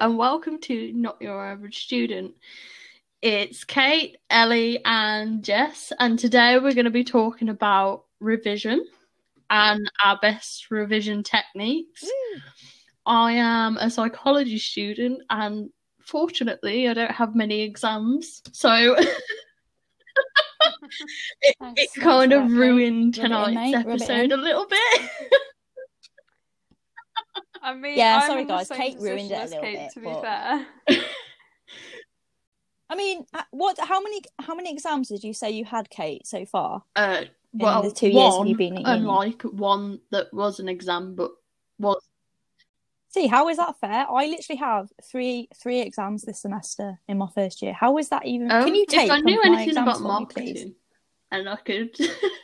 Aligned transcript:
and 0.00 0.16
welcome 0.16 0.60
to 0.60 0.92
Not 0.92 1.20
Your 1.20 1.44
Average 1.44 1.82
Student. 1.82 2.34
It's 3.20 3.64
Kate, 3.64 4.16
Ellie, 4.30 4.80
and 4.84 5.42
Jess, 5.42 5.92
and 5.98 6.16
today 6.16 6.56
we're 6.58 6.74
going 6.74 6.84
to 6.84 6.90
be 6.90 7.02
talking 7.02 7.48
about 7.48 8.04
revision 8.20 8.86
and 9.50 9.90
our 10.04 10.16
best 10.22 10.70
revision 10.70 11.24
techniques. 11.24 12.08
I 13.06 13.32
am 13.32 13.76
a 13.78 13.90
psychology 13.90 14.58
student, 14.58 15.22
and 15.30 15.70
fortunately, 16.00 16.88
I 16.88 16.94
don't 16.94 17.10
have 17.10 17.34
many 17.34 17.62
exams, 17.62 18.42
so 18.52 18.94
it, 21.42 21.56
it 21.60 21.90
kind 22.00 22.32
of 22.32 22.44
for 22.44 22.48
that, 22.48 22.54
Kate. 22.54 22.60
ruined 22.60 23.18
in, 23.18 23.24
tonight's 23.24 23.54
mate, 23.54 23.74
rub 23.74 23.86
it 23.86 24.02
episode 24.02 24.30
a 24.30 24.36
little 24.36 24.66
bit. 24.66 25.10
I 27.62 27.74
mean, 27.74 27.98
Yeah, 27.98 28.20
I'm 28.22 28.28
sorry, 28.28 28.44
guys, 28.44 28.68
Kate 28.68 28.98
ruined 28.98 29.30
it 29.30 29.34
a 29.34 29.44
little 29.44 29.60
Kate, 29.60 29.76
bit, 29.76 29.92
To 29.92 30.00
be 30.00 30.06
but- 30.06 30.22
fair, 30.22 30.66
I 32.90 32.96
mean, 32.96 33.26
uh, 33.34 33.42
what? 33.50 33.78
How 33.78 34.00
many? 34.00 34.22
How 34.40 34.54
many 34.54 34.72
exams 34.72 35.08
did 35.08 35.22
you 35.22 35.34
say 35.34 35.50
you 35.50 35.64
had, 35.66 35.90
Kate, 35.90 36.26
so 36.26 36.46
far? 36.46 36.82
Uh, 36.96 37.24
well, 37.52 37.82
the 37.82 37.90
two 37.90 38.08
years 38.08 38.32
of 38.32 38.38
one, 38.38 38.46
you 38.46 38.56
being 38.56 38.78
at 38.78 38.86
and 38.86 39.02
uni? 39.02 39.12
like 39.12 39.42
one 39.42 40.00
that 40.10 40.32
was 40.32 40.58
an 40.58 40.68
exam, 40.68 41.14
but 41.14 41.32
was 41.78 42.02
See, 43.10 43.26
how 43.26 43.48
is 43.48 43.56
that 43.58 43.78
fair? 43.80 44.06
I 44.10 44.26
literally 44.26 44.58
have 44.58 44.90
three 45.02 45.48
three 45.62 45.80
exams 45.80 46.22
this 46.22 46.40
semester 46.42 46.98
in 47.08 47.18
my 47.18 47.28
first 47.34 47.60
year. 47.62 47.72
How 47.74 47.96
is 47.98 48.08
that 48.10 48.24
even? 48.26 48.50
um, 48.50 48.64
Can 48.64 48.74
you 48.74 48.86
take 48.86 49.06
if 49.06 49.10
I 49.10 49.20
knew 49.20 49.36
my 49.42 49.48
anything 49.48 49.68
exams 49.70 49.84
about 49.86 49.96
for 49.96 50.02
me, 50.02 50.08
marketing, 50.08 50.54
please? 50.54 50.72
and 51.30 51.48
I 51.48 51.56
could, 51.56 51.96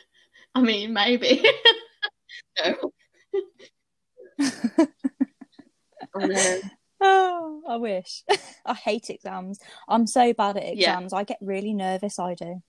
I 0.55 0.61
mean, 0.61 0.93
maybe. 0.93 1.43
no. 2.63 2.91
I 6.15 6.25
know. 6.27 6.59
Oh, 7.01 7.61
I 7.67 7.75
wish. 7.75 8.23
I 8.65 8.73
hate 8.73 9.09
exams. 9.09 9.59
I'm 9.89 10.07
so 10.07 10.33
bad 10.33 10.55
at 10.55 10.77
Yeah. 10.77 10.93
exams. 10.93 11.11
I 11.11 11.25
get 11.25 11.37
really 11.41 11.73
nervous. 11.73 12.17
I 12.17 12.33
do. 12.35 12.61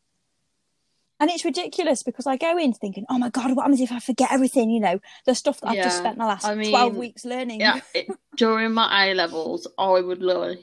And 1.20 1.30
it's 1.30 1.44
ridiculous 1.44 2.02
because 2.02 2.26
I 2.26 2.36
go 2.36 2.58
in 2.58 2.72
thinking, 2.74 3.06
oh 3.08 3.18
my 3.18 3.30
God, 3.30 3.54
what 3.54 3.62
happens 3.62 3.80
if 3.80 3.92
I 3.92 4.00
forget 4.00 4.32
everything? 4.32 4.68
You 4.68 4.80
know, 4.80 5.00
the 5.26 5.34
stuff 5.34 5.60
that 5.60 5.68
I've 5.68 5.76
just 5.84 5.98
spent 5.98 6.18
the 6.18 6.24
last 6.26 6.44
I 6.44 6.54
12 6.54 6.96
weeks 6.96 7.24
learning. 7.24 7.60
yeah, 7.60 7.80
it, 7.94 8.08
during 8.36 8.72
my 8.74 9.06
A 9.06 9.14
levels, 9.14 9.66
I 9.78 10.00
would 10.00 10.22
learn. 10.22 10.58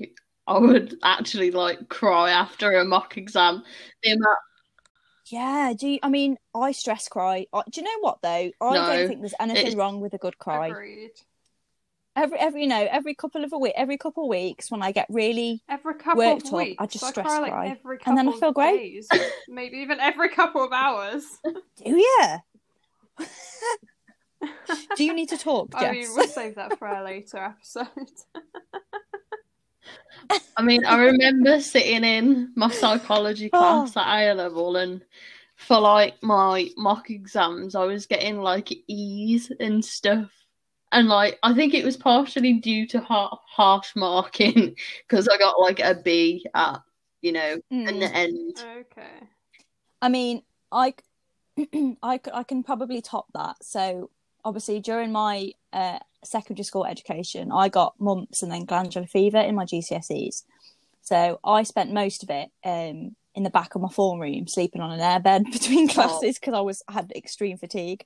I 0.46 0.58
would 0.60 0.98
actually 1.02 1.52
like 1.52 1.88
cry 1.88 2.32
after 2.32 2.74
a 2.78 2.84
mock 2.86 3.18
exam. 3.18 3.64
The 4.04 4.12
amount, 4.12 4.38
Yeah, 5.28 5.74
do 5.76 5.88
you, 5.88 6.00
I 6.04 6.10
mean, 6.10 6.38
I 6.54 6.74
stress 6.74 7.08
cry. 7.08 7.48
I, 7.54 7.64
do 7.72 7.80
you 7.82 7.86
know 7.86 8.00
what 8.02 8.22
though? 8.22 8.30
I 8.30 8.52
No, 8.62 8.74
don't 8.74 9.08
think 9.08 9.22
there's 9.22 9.34
anything 9.40 9.62
it's- 9.68 9.76
wrong 9.76 10.02
with 10.02 10.14
a 10.14 10.18
good 10.20 10.38
cry. 10.38 10.68
agreed. 10.68 11.12
Every, 12.16 12.38
every, 12.38 12.62
you 12.62 12.68
know, 12.68 12.88
every 12.92 13.16
couple 13.16 13.44
of 13.44 13.52
a 13.54 13.58
week, 13.58 13.74
every 13.76 13.98
couple 13.98 14.24
of 14.26 14.30
weeks 14.30 14.70
when 14.70 14.84
I 14.84 14.92
get 14.92 15.08
really, 15.10 15.64
Every 15.68 15.96
couple 15.96 16.18
Worked 16.24 16.48
of 16.48 16.54
up, 16.54 16.60
weeks, 16.60 16.76
I 16.80 16.86
just 16.86 17.04
I 17.04 17.10
stress 17.12 17.26
cry 17.26 17.40
like 17.40 17.72
every 17.80 17.98
couple 17.98 18.12
And 18.12 18.18
then 18.18 18.30
I 18.36 18.40
feel 18.40 18.52
great. 18.52 18.78
days, 18.78 19.10
maybe 19.48 19.78
even 19.78 20.00
every 20.00 20.30
couple 20.30 20.64
of 20.64 20.72
hours. 20.72 21.24
do 21.44 21.54
you? 21.86 22.20
do 24.96 25.04
you 25.04 25.14
need 25.14 25.30
to 25.30 25.38
talk, 25.38 25.72
Jess? 25.72 25.84
I 25.84 25.92
mean, 25.92 26.08
we'll 26.14 26.28
save 26.28 26.56
that 26.56 26.78
for 26.78 26.88
our 26.88 27.04
later 27.04 27.38
episode. 27.38 27.88
I 30.56 30.62
mean, 30.62 30.86
I 30.86 30.98
remember 31.04 31.60
sitting 31.62 32.04
in 32.04 32.52
my 32.56 32.70
psychology 32.70 33.50
Oh. 33.54 33.58
class 33.58 33.98
at 33.98 34.32
A 34.32 34.34
level, 34.36 34.76
and 34.78 35.02
for 35.56 35.80
like 35.80 36.22
my 36.22 36.70
mock 36.78 37.10
exams, 37.10 37.74
I 37.76 37.86
was 37.86 38.06
getting 38.06 38.40
like 38.40 38.72
E's 38.88 39.52
and 39.60 39.84
stuff. 39.84 40.32
And 40.94 41.08
like, 41.10 41.40
I 41.44 41.54
think 41.54 41.74
it 41.74 41.84
was 41.84 41.98
partially 41.98 42.54
due 42.54 42.88
to 42.88 43.00
har- 43.02 43.40
harsh 43.48 43.96
marking 43.96 44.76
because 45.10 45.28
I 45.28 45.38
got 45.38 45.60
like 45.60 45.80
a 45.80 45.96
B 45.96 46.46
at, 46.54 46.80
you 47.22 47.32
know, 47.34 47.58
in 47.72 47.86
Mm. 47.86 48.00
the 48.00 48.16
end. 48.16 48.64
okay. 48.80 49.28
I 50.02 50.10
mean, 50.10 50.44
I, 50.72 50.94
I, 52.04 52.20
I 52.34 52.44
can 52.44 52.64
probably 52.64 53.02
top 53.02 53.26
that. 53.34 53.56
So 53.64 54.10
obviously, 54.46 54.80
during 54.80 55.12
my 55.12 55.52
uh, 55.72 56.00
secondary 56.24 56.64
school 56.64 56.86
education, 56.86 57.52
I 57.52 57.70
got 57.70 57.96
mumps 58.00 58.44
and 58.44 58.52
then 58.52 58.66
glandular 58.66 59.08
fever 59.08 59.40
in 59.40 59.56
my 59.56 59.66
GCSEs. 59.66 60.44
So 61.02 61.40
I 61.44 61.64
spent 61.64 61.92
most 61.92 62.24
of 62.24 62.30
it 62.30 62.50
um, 62.64 63.16
in 63.36 63.44
the 63.44 63.50
back 63.50 63.76
of 63.76 63.82
my 63.82 63.90
form 63.90 64.20
room, 64.20 64.48
sleeping 64.48 64.82
on 64.82 64.92
an 64.92 65.00
airbed 65.00 65.46
between 65.52 65.88
classes 65.88 66.38
because 66.40 66.54
I 66.54 66.62
was 66.62 66.84
I 66.88 66.94
had 66.94 67.12
extreme 67.16 67.58
fatigue, 67.58 68.06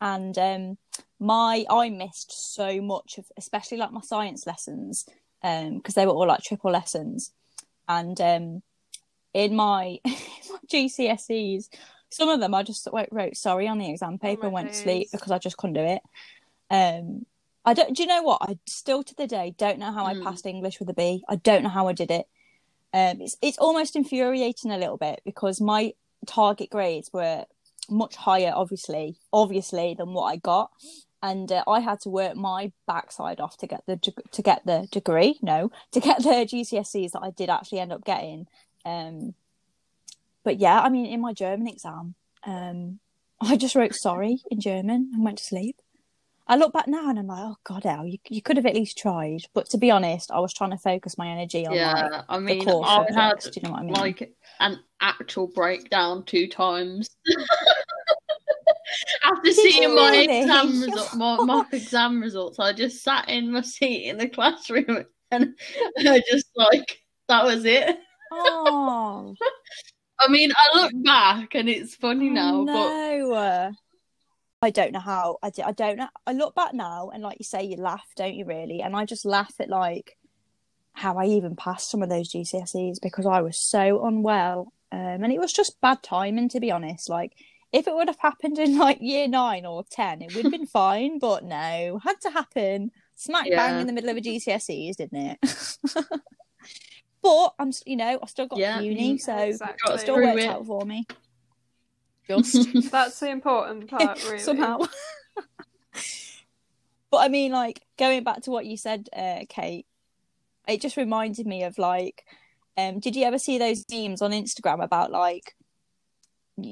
and 0.00 0.36
um, 0.38 0.78
my 1.18 1.64
I 1.68 1.90
missed 1.90 2.54
so 2.54 2.80
much 2.80 3.18
of, 3.18 3.26
especially 3.36 3.78
like 3.78 3.92
my 3.92 4.00
science 4.00 4.46
lessons, 4.46 5.06
because 5.42 5.94
they 5.94 6.06
were 6.06 6.12
all 6.12 6.26
like 6.26 6.42
triple 6.42 6.70
lessons, 6.70 7.32
and 7.88 8.20
um, 8.20 8.62
in 9.34 9.54
my, 9.54 9.98
my 10.04 10.58
GCSEs, 10.68 11.68
some 12.10 12.28
of 12.28 12.40
them 12.40 12.54
I 12.54 12.62
just 12.62 12.88
wrote, 12.92 13.08
wrote 13.10 13.36
sorry 13.36 13.68
on 13.68 13.78
the 13.78 13.90
exam 13.90 14.18
paper 14.18 14.42
my 14.42 14.46
and 14.46 14.54
went 14.54 14.68
to 14.72 14.78
sleep 14.78 15.08
because 15.12 15.30
I 15.30 15.38
just 15.38 15.56
couldn't 15.56 15.74
do 15.74 15.80
it. 15.80 16.02
Um, 16.70 17.26
I 17.64 17.74
don't. 17.74 17.94
Do 17.94 18.02
you 18.02 18.08
know 18.08 18.22
what? 18.22 18.38
I 18.42 18.58
still 18.66 19.02
to 19.02 19.14
the 19.14 19.26
day 19.26 19.54
don't 19.58 19.78
know 19.78 19.92
how 19.92 20.06
Mm. 20.06 20.20
I 20.20 20.24
passed 20.24 20.46
English 20.46 20.80
with 20.80 20.88
a 20.88 20.94
B. 20.94 21.22
I 21.28 21.36
don't 21.36 21.62
know 21.62 21.68
how 21.68 21.88
I 21.88 21.92
did 21.92 22.10
it. 22.10 22.26
Um, 22.94 23.20
it's 23.20 23.36
it's 23.42 23.58
almost 23.58 23.94
infuriating 23.94 24.70
a 24.70 24.78
little 24.78 24.96
bit 24.96 25.20
because 25.24 25.60
my 25.60 25.92
target 26.26 26.70
grades 26.70 27.12
were 27.12 27.44
much 27.88 28.16
higher, 28.16 28.52
obviously, 28.54 29.16
obviously 29.32 29.94
than 29.94 30.12
what 30.12 30.24
I 30.24 30.36
got, 30.36 30.70
and 31.22 31.50
uh, 31.50 31.64
I 31.66 31.80
had 31.80 32.00
to 32.00 32.10
work 32.10 32.36
my 32.36 32.72
backside 32.86 33.40
off 33.40 33.56
to 33.58 33.66
get 33.66 33.82
the 33.86 33.96
to 33.96 34.42
get 34.42 34.64
the 34.64 34.88
degree. 34.90 35.38
No, 35.42 35.70
to 35.92 36.00
get 36.00 36.18
the 36.18 36.46
GCSEs 36.46 37.12
that 37.12 37.22
I 37.22 37.30
did 37.30 37.50
actually 37.50 37.80
end 37.80 37.92
up 37.92 38.04
getting. 38.04 38.46
Um, 38.84 39.34
but 40.44 40.58
yeah, 40.58 40.80
I 40.80 40.88
mean, 40.88 41.06
in 41.06 41.20
my 41.20 41.32
German 41.32 41.66
exam, 41.66 42.14
um, 42.44 43.00
I 43.40 43.56
just 43.56 43.74
wrote 43.74 43.94
sorry 43.94 44.38
in 44.50 44.60
German 44.60 45.10
and 45.14 45.24
went 45.24 45.38
to 45.38 45.44
sleep. 45.44 45.80
I 46.50 46.56
look 46.56 46.72
back 46.72 46.88
now 46.88 47.10
and 47.10 47.18
I'm 47.18 47.26
like, 47.26 47.42
oh 47.42 47.56
god, 47.64 47.84
El, 47.84 48.06
you 48.06 48.18
you 48.28 48.40
could 48.40 48.56
have 48.56 48.64
at 48.64 48.74
least 48.74 48.96
tried. 48.96 49.42
But 49.52 49.68
to 49.70 49.78
be 49.78 49.90
honest, 49.90 50.30
I 50.30 50.40
was 50.40 50.54
trying 50.54 50.70
to 50.70 50.78
focus 50.78 51.18
my 51.18 51.28
energy 51.28 51.66
on 51.66 51.72
like 51.72 52.10
Yeah, 52.10 52.22
I 52.28 52.38
mean, 52.38 52.64
core 52.64 52.84
I 52.86 53.06
had. 53.14 53.40
Do 53.40 53.50
you 53.54 53.62
know 53.62 53.72
what 53.72 53.80
I 53.80 53.84
mean? 53.84 53.94
like 53.94 54.32
an 54.60 54.80
actual 55.00 55.46
breakdown 55.48 56.24
two 56.24 56.48
times. 56.48 57.10
After 59.22 59.42
Did 59.44 59.54
seeing 59.54 59.94
my 59.94 60.10
really? 60.10 60.40
exam 60.40 60.80
result, 60.80 61.14
my 61.16 61.36
mock 61.44 61.74
exam 61.74 62.20
results, 62.22 62.58
I 62.58 62.72
just 62.72 63.02
sat 63.02 63.28
in 63.28 63.52
my 63.52 63.60
seat 63.60 64.08
in 64.08 64.16
the 64.16 64.28
classroom 64.28 65.04
and 65.30 65.54
I 65.98 66.22
just 66.30 66.46
like 66.56 66.98
that 67.28 67.44
was 67.44 67.66
it. 67.66 67.98
oh 68.32 69.34
I 70.20 70.28
mean, 70.28 70.50
I 70.56 70.80
look 70.80 70.92
back 71.04 71.54
and 71.54 71.68
it's 71.68 71.94
funny 71.94 72.30
oh, 72.30 72.32
now, 72.32 72.64
but 72.64 72.72
no. 72.72 73.72
I 74.60 74.70
don't 74.70 74.92
know 74.92 75.00
how 75.00 75.38
I 75.42 75.50
did. 75.50 75.64
I 75.64 75.72
don't 75.72 75.96
know. 75.96 76.08
I 76.26 76.32
look 76.32 76.54
back 76.54 76.74
now 76.74 77.10
and, 77.10 77.22
like 77.22 77.38
you 77.38 77.44
say, 77.44 77.62
you 77.62 77.76
laugh, 77.76 78.06
don't 78.16 78.34
you? 78.34 78.44
Really? 78.44 78.80
And 78.82 78.96
I 78.96 79.04
just 79.04 79.24
laugh 79.24 79.54
at 79.60 79.68
like 79.68 80.16
how 80.94 81.16
I 81.16 81.26
even 81.26 81.54
passed 81.54 81.90
some 81.90 82.02
of 82.02 82.08
those 82.08 82.32
GCSEs 82.32 83.00
because 83.00 83.24
I 83.26 83.40
was 83.40 83.56
so 83.58 84.04
unwell, 84.04 84.72
um, 84.90 84.98
and 85.22 85.32
it 85.32 85.38
was 85.38 85.52
just 85.52 85.80
bad 85.80 86.02
timing, 86.02 86.48
to 86.50 86.60
be 86.60 86.72
honest. 86.72 87.08
Like 87.08 87.34
if 87.72 87.86
it 87.86 87.94
would 87.94 88.08
have 88.08 88.18
happened 88.18 88.58
in 88.58 88.76
like 88.78 88.98
year 89.00 89.28
nine 89.28 89.64
or 89.64 89.84
ten, 89.88 90.22
it 90.22 90.32
would 90.34 90.44
have 90.46 90.52
been 90.52 90.66
fine. 90.72 91.18
But 91.20 91.44
no, 91.44 92.00
had 92.02 92.20
to 92.22 92.30
happen 92.30 92.90
smack 93.14 93.46
Yeah. 93.46 93.56
bang 93.66 93.80
in 93.80 93.86
the 93.86 93.92
middle 93.92 94.10
of 94.10 94.16
a 94.16 94.20
GCSEs, 94.20 94.96
didn't 94.96 95.18
it? 95.40 95.76
but 97.22 97.54
I'm, 97.60 97.70
you 97.86 97.96
know, 97.96 98.18
I 98.20 98.26
still 98.26 98.46
got 98.46 98.58
Yeah, 98.58 98.80
uni, 98.80 99.12
you 99.12 99.18
so 99.18 99.36
Exactly. 99.38 99.94
it 99.94 100.00
still 100.00 100.16
worked 100.20 100.40
out 100.46 100.66
for 100.66 100.84
me. 100.84 101.06
Just 102.28 102.72
That's 102.90 103.18
the 103.20 103.30
important 103.30 103.88
part, 103.88 104.22
really. 104.26 104.38
somehow. 104.38 104.78
but 107.10 107.18
I 107.18 107.28
mean, 107.28 107.52
like 107.52 107.80
going 107.98 108.24
back 108.24 108.42
to 108.42 108.50
what 108.50 108.66
you 108.66 108.76
said, 108.76 109.08
uh, 109.16 109.40
Kate, 109.48 109.86
it 110.66 110.80
just 110.80 110.96
reminded 110.96 111.46
me 111.46 111.62
of 111.64 111.78
like, 111.78 112.24
um, 112.76 113.00
did 113.00 113.16
you 113.16 113.24
ever 113.24 113.38
see 113.38 113.58
those 113.58 113.84
memes 113.90 114.20
on 114.22 114.32
Instagram 114.32 114.82
about 114.82 115.10
like, 115.10 115.54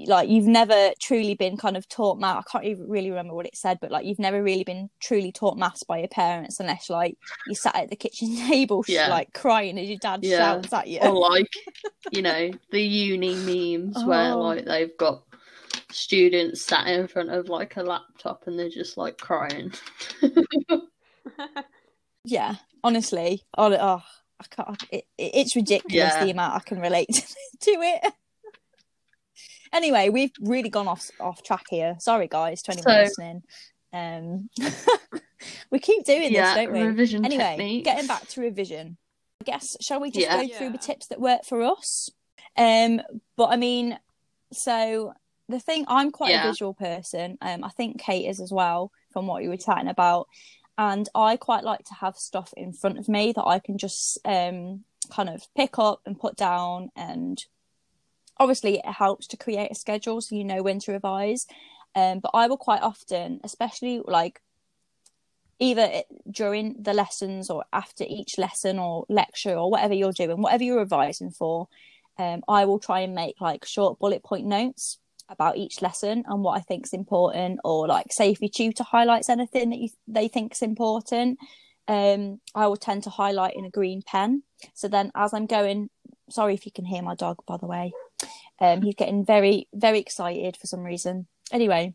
like 0.07 0.29
you've 0.29 0.47
never 0.49 0.91
truly 1.01 1.35
been 1.35 1.57
kind 1.57 1.77
of 1.77 1.89
taught 1.89 2.19
math? 2.19 2.45
I 2.49 2.51
can't 2.51 2.65
even 2.65 2.89
really 2.89 3.09
remember 3.09 3.35
what 3.35 3.47
it 3.47 3.57
said, 3.57 3.79
but 3.81 3.91
like 3.91 4.05
you've 4.05 4.19
never 4.19 4.43
really 4.43 4.65
been 4.65 4.91
truly 5.01 5.31
taught 5.33 5.57
maths 5.57 5.85
by 5.85 5.99
your 5.99 6.09
parents 6.09 6.59
unless 6.61 6.91
like 6.91 7.17
you 7.47 7.55
sat 7.55 7.75
at 7.77 7.89
the 7.89 7.97
kitchen 7.97 8.37
table, 8.49 8.85
Yeah. 8.89 9.09
like 9.09 9.33
crying 9.33 9.79
as 9.79 9.89
your 9.89 9.99
dad 9.99 10.21
Yeah. 10.23 10.39
shouts 10.39 10.73
at 10.73 10.89
you. 10.89 10.99
or 11.01 11.13
like 11.31 11.49
you 12.11 12.21
know 12.23 12.51
the 12.73 12.83
uni 12.83 13.35
memes 13.37 14.05
where 14.05 14.33
Oh. 14.33 14.41
like 14.41 14.65
they've 14.65 14.97
got 14.99 15.23
students 15.97 16.63
sat 16.63 16.87
in 16.87 17.09
front 17.09 17.31
of 17.31 17.49
like 17.49 17.77
a 17.77 17.83
laptop 17.83 18.47
and 18.47 18.59
they're 18.59 18.69
just 18.69 18.97
like 18.97 19.19
crying. 19.19 19.73
Yeah, 22.29 22.57
honestly, 22.83 23.43
oh, 23.57 23.73
oh 23.73 24.03
I 24.41 24.45
can't. 24.51 24.83
It, 24.91 25.05
it- 25.17 25.31
it's 25.35 25.55
ridiculous 25.57 25.95
Yeah. 26.15 26.25
the 26.25 26.31
amount 26.33 26.55
I 26.57 26.59
can 26.61 26.81
relate 26.81 27.09
to 27.61 27.71
it. 27.71 28.13
Anyway, 29.73 30.09
we've 30.09 30.33
really 30.41 30.69
gone 30.69 30.89
off 30.89 31.09
off 31.21 31.43
track 31.45 31.67
here. 31.71 31.97
Sorry, 32.01 32.27
guys, 32.27 32.63
to 32.63 32.73
anyone 32.73 32.85
So- 32.85 33.03
listening. 33.03 33.43
Um, 33.93 34.51
we 35.71 35.79
keep 35.79 36.05
doing 36.05 36.33
yeah, 36.33 36.55
this, 36.55 36.65
don't 36.65 36.73
we? 36.73 36.83
revision 36.83 37.25
Anyway, 37.25 37.45
techniques. 37.45 37.85
getting 37.85 38.07
back 38.09 38.27
to 38.27 38.41
revision. 38.41 38.97
I 39.41 39.45
guess 39.45 39.77
shall 39.81 40.01
we 40.01 40.11
just 40.11 40.27
Yeah. 40.27 40.45
go 40.45 40.53
through 40.53 40.71
the 40.73 40.79
tips 40.79 41.07
that 41.07 41.21
work 41.21 41.45
for 41.45 41.63
us? 41.63 42.11
Um, 42.57 43.01
but 43.37 43.47
I 43.51 43.57
mean, 43.57 43.99
so 44.53 45.13
the 45.49 45.61
thing 45.61 45.85
I'm 45.89 46.11
quite 46.11 46.31
Yeah. 46.31 46.45
a 46.45 46.49
visual 46.51 46.75
person. 46.75 47.39
Um, 47.41 47.63
I 47.65 47.69
think 47.71 48.01
Kate 48.01 48.29
is 48.29 48.41
as 48.41 48.53
well, 48.53 48.91
from 49.13 49.27
what 49.27 49.43
you 49.43 49.49
were 49.49 49.57
chatting 49.57 49.89
about. 49.89 50.29
And 50.79 51.09
I 51.15 51.37
quite 51.37 51.65
like 51.65 51.85
to 51.87 51.95
have 51.95 52.17
stuff 52.17 52.53
in 52.57 52.73
front 52.73 52.99
of 52.99 53.09
me 53.09 53.33
that 53.33 53.45
I 53.45 53.59
can 53.59 53.79
just 53.79 54.19
um 54.25 54.85
kind 55.11 55.29
of 55.29 55.47
pick 55.57 55.79
up 55.79 56.01
and 56.05 56.19
put 56.19 56.37
down 56.37 56.91
and 56.97 57.45
obviously 58.39 58.79
it 58.79 58.85
helps 58.85 59.29
to 59.29 59.37
create 59.37 59.71
a 59.71 59.75
schedule 59.75 60.21
so 60.21 60.35
you 60.35 60.43
know 60.43 60.65
when 60.65 60.81
to 60.81 60.91
revise 60.91 61.47
um, 61.97 62.21
but 62.21 62.33
I 62.35 62.47
will 62.47 62.59
quite 62.59 62.83
often, 62.83 63.41
especially 63.43 64.03
like 64.05 64.43
either 65.59 66.03
during 66.31 66.77
the 66.79 66.93
lessons 66.93 67.49
or 67.49 67.65
after 67.73 68.05
each 68.07 68.37
lesson 68.37 68.79
or 68.79 69.07
lecture 69.09 69.55
or 69.55 69.71
whatever 69.71 69.95
you're 69.95 70.13
doing, 70.13 70.43
whatever 70.43 70.63
you're 70.63 70.79
revising 70.79 71.31
for, 71.31 71.69
um, 72.19 72.43
I 72.47 72.67
will 72.67 72.79
try 72.79 73.01
and 73.01 73.15
make 73.15 73.41
like 73.41 73.65
short 73.65 73.99
bullet 73.99 74.23
point 74.23 74.45
notes 74.47 74.99
about 75.29 75.57
each 75.57 75.83
lesson 75.83 76.25
and 76.27 76.43
what 76.43 76.57
I 76.57 76.61
think 76.61 76.87
is 76.87 76.93
important, 76.93 77.61
or 77.65 77.87
like 77.87 78.07
say 78.11 78.31
if 78.31 78.41
your 78.41 78.49
tutor 78.49 78.85
highlights 78.85 79.29
anything 79.29 79.71
that 79.71 79.79
you 79.79 79.89
they 80.07 80.29
think 80.29 80.53
is 80.53 80.63
important, 80.63 81.39
um, 81.89 82.41
I 82.55 82.67
will 82.67 82.77
tend 82.77 83.03
to 83.05 83.11
highlight 83.11 83.57
in 83.57 83.65
a 83.65 83.71
green 83.71 84.03
pen. 84.03 84.43
So 84.75 84.89
then 84.89 85.11
as 85.15 85.35
I'm 85.35 85.47
going, 85.47 85.91
sorry 86.31 86.55
if 86.55 86.67
you 86.67 86.73
can 86.73 86.85
hear 86.85 87.03
my 87.03 87.15
dog 87.15 87.39
by 87.47 87.57
the 87.57 87.67
way, 87.67 87.93
um, 88.61 88.83
he's 88.83 88.95
getting 88.95 89.25
very 89.25 89.69
very 89.73 89.99
excited 89.99 90.57
for 90.57 90.67
some 90.67 90.83
reason. 90.83 91.27
Anyway, 91.53 91.95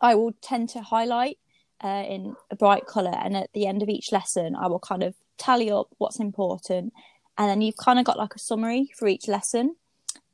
I 0.00 0.14
will 0.14 0.32
tend 0.42 0.68
to 0.70 0.80
highlight 0.82 1.38
uh, 1.82 2.04
in 2.08 2.36
a 2.50 2.56
bright 2.56 2.86
colour, 2.86 3.14
and 3.14 3.36
at 3.36 3.52
the 3.52 3.66
end 3.66 3.82
of 3.82 3.88
each 3.88 4.12
lesson, 4.12 4.56
I 4.56 4.66
will 4.66 4.78
kind 4.78 5.02
of 5.02 5.14
tally 5.38 5.70
up 5.70 5.88
what's 5.98 6.20
important, 6.20 6.92
and 7.38 7.48
then 7.48 7.60
you've 7.60 7.76
kind 7.76 7.98
of 7.98 8.04
got 8.04 8.18
like 8.18 8.34
a 8.34 8.38
summary 8.38 8.90
for 8.98 9.08
each 9.08 9.28
lesson, 9.28 9.76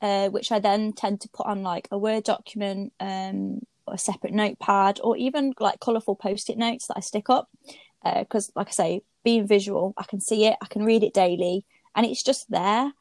uh, 0.02 0.28
which 0.28 0.52
I 0.52 0.58
then 0.58 0.92
tend 0.92 1.22
to 1.22 1.28
put 1.30 1.46
on 1.46 1.62
like 1.62 1.88
a 1.90 1.96
Word 1.96 2.24
document, 2.24 2.92
um, 3.00 3.60
or 3.86 3.94
a 3.94 3.98
separate 3.98 4.34
notepad, 4.34 5.00
or 5.02 5.16
even 5.16 5.54
like 5.58 5.80
colourful 5.80 6.16
post-it 6.16 6.58
notes 6.58 6.88
that 6.88 6.98
I 6.98 7.00
stick 7.00 7.30
up, 7.30 7.48
because 8.04 8.52
like 8.54 8.68
I 8.68 8.72
say, 8.72 9.00
being 9.24 9.46
visual, 9.46 9.94
I 9.96 10.02
can 10.02 10.20
see 10.20 10.46
it, 10.46 10.56
I 10.60 10.66
can 10.66 10.84
read 10.84 11.02
it 11.02 11.14
daily, 11.14 11.64
and 11.94 12.04
it's 12.04 12.22
just 12.22 12.50
there. 12.50 12.92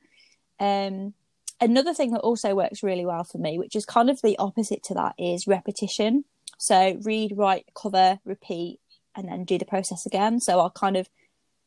Um, 0.59 1.13
another 1.59 1.93
thing 1.93 2.11
that 2.11 2.19
also 2.19 2.53
works 2.53 2.83
really 2.83 3.05
well 3.05 3.23
for 3.23 3.39
me, 3.39 3.57
which 3.57 3.75
is 3.75 3.85
kind 3.85 4.09
of 4.09 4.21
the 4.21 4.37
opposite 4.37 4.83
to 4.83 4.93
that, 4.93 5.15
is 5.17 5.47
repetition. 5.47 6.25
So 6.59 6.99
read, 7.01 7.33
write, 7.35 7.65
cover, 7.73 8.19
repeat, 8.23 8.79
and 9.15 9.27
then 9.27 9.45
do 9.45 9.57
the 9.57 9.65
process 9.65 10.05
again. 10.05 10.39
So 10.39 10.59
I'll 10.59 10.69
kind 10.69 10.95
of 10.95 11.09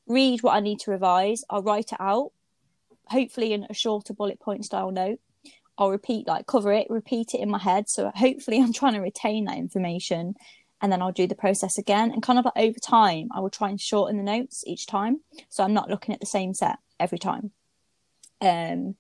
read 0.07 0.43
what 0.43 0.55
I 0.55 0.61
need 0.61 0.79
to 0.81 0.93
revise. 0.93 1.45
I'll 1.51 1.63
write 1.63 1.91
it 1.93 2.01
out, 2.01 2.31
hopefully 3.09 3.53
in 3.53 3.67
a 3.69 3.75
shorter 3.75 4.15
bullet 4.15 4.41
point 4.41 4.65
style 4.65 4.91
note. 4.91 5.21
I'll 5.77 5.91
repeat, 5.91 6.27
like 6.29 6.47
cover 6.47 6.73
it, 6.73 6.87
repeat 6.89 7.35
it 7.35 7.41
in 7.41 7.51
my 7.51 7.59
head. 7.59 7.89
So 7.89 8.13
hopefully 8.15 8.61
I'm 8.61 8.73
trying 8.75 8.95
to 8.95 9.01
retain 9.01 9.45
that 9.47 9.59
information. 9.59 10.35
And 10.81 10.93
then 10.93 11.01
I'll 11.01 11.13
do 11.13 11.27
the 11.27 11.35
process 11.35 11.79
again. 11.79 12.11
And 12.11 12.23
kind 12.23 12.39
of 12.39 12.45
like 12.45 12.57
over 12.57 12.79
time, 12.79 13.29
I 13.35 13.41
will 13.41 13.51
try 13.51 13.71
and 13.71 13.81
shorten 13.81 14.19
the 14.19 14.23
notes 14.23 14.65
each 14.67 14.87
time. 14.87 15.21
So 15.49 15.65
I'm 15.65 15.73
not 15.73 15.89
looking 15.89 16.15
at 16.15 16.21
the 16.21 16.27
same 16.27 16.53
set 16.53 16.79
every 17.01 17.19
time. 17.19 17.53
Um, 18.41 18.97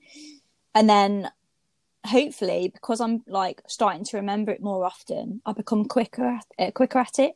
and 0.74 0.88
then 0.88 1.30
hopefully 2.06 2.70
because 2.72 3.00
i'm 3.00 3.22
like 3.26 3.62
starting 3.66 4.04
to 4.04 4.18
remember 4.18 4.52
it 4.52 4.62
more 4.62 4.84
often 4.84 5.40
i 5.46 5.52
become 5.52 5.86
quicker 5.86 6.38
uh, 6.58 6.70
quicker 6.70 6.98
at 6.98 7.18
it 7.18 7.34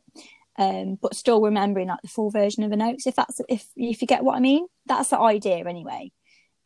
um 0.59 0.97
but 1.01 1.15
still 1.15 1.41
remembering 1.41 1.87
like 1.87 2.01
the 2.03 2.07
full 2.07 2.29
version 2.29 2.63
of 2.63 2.69
the 2.69 2.77
notes 2.77 3.07
if 3.07 3.15
that's 3.15 3.41
if 3.49 3.65
if 3.75 4.01
you 4.01 4.07
get 4.07 4.23
what 4.23 4.35
i 4.35 4.39
mean 4.39 4.67
that's 4.85 5.09
the 5.09 5.19
idea 5.19 5.65
anyway 5.65 6.11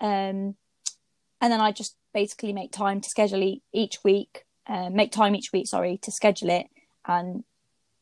um 0.04 0.56
and 1.42 1.52
then 1.52 1.60
i 1.60 1.72
just 1.72 1.96
basically 2.14 2.54
make 2.54 2.72
time 2.72 3.02
to 3.02 3.10
schedule 3.10 3.58
each 3.74 3.98
week 4.04 4.46
uh, 4.68 4.90
make 4.90 5.12
time 5.12 5.36
each 5.36 5.52
week 5.52 5.68
sorry 5.68 5.98
to 6.04 6.12
schedule 6.12 6.50
it. 6.50 6.68
And 7.06 7.44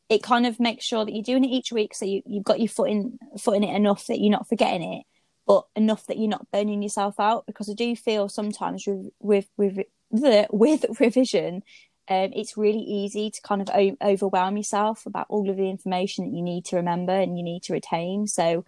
it 0.09 0.21
kind 0.21 0.45
of 0.45 0.59
makes 0.59 0.85
sure 0.85 1.05
that 1.05 1.13
you're 1.13 1.23
doing 1.23 1.43
it 1.43 1.51
each 1.51 1.71
week 1.71 1.95
so 1.95 2.05
you, 2.05 2.21
you've 2.25 2.43
got 2.43 2.59
your 2.59 2.67
foot 2.67 2.89
in 2.89 3.17
foot 3.39 3.55
in 3.55 3.63
it 3.63 3.75
enough 3.75 4.07
that 4.07 4.19
you're 4.19 4.31
not 4.31 4.47
forgetting 4.47 4.93
it 4.93 5.03
but 5.47 5.65
enough 5.75 6.05
that 6.05 6.17
you're 6.17 6.29
not 6.29 6.49
burning 6.51 6.83
yourself 6.83 7.19
out. 7.19 7.45
Because 7.47 7.67
I 7.67 7.73
do 7.73 7.95
feel 7.95 8.29
sometimes 8.29 8.85
with 9.19 9.47
with 9.57 9.79
with, 10.11 10.47
with 10.51 10.85
revision 10.99 11.63
um, 12.07 12.31
it's 12.33 12.57
really 12.57 12.79
easy 12.79 13.31
to 13.31 13.41
kind 13.41 13.61
of 13.61 13.69
o- 13.73 13.97
overwhelm 14.01 14.57
yourself 14.57 15.05
about 15.05 15.27
all 15.29 15.49
of 15.49 15.55
the 15.55 15.69
information 15.69 16.25
that 16.25 16.35
you 16.35 16.43
need 16.43 16.65
to 16.65 16.75
remember 16.75 17.13
and 17.13 17.37
you 17.37 17.43
need 17.43 17.63
to 17.63 17.73
retain. 17.73 18.27
So 18.27 18.65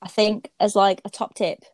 I 0.00 0.08
think 0.08 0.50
as 0.60 0.76
like 0.76 1.00
a 1.04 1.10
top 1.10 1.34
tip 1.34 1.64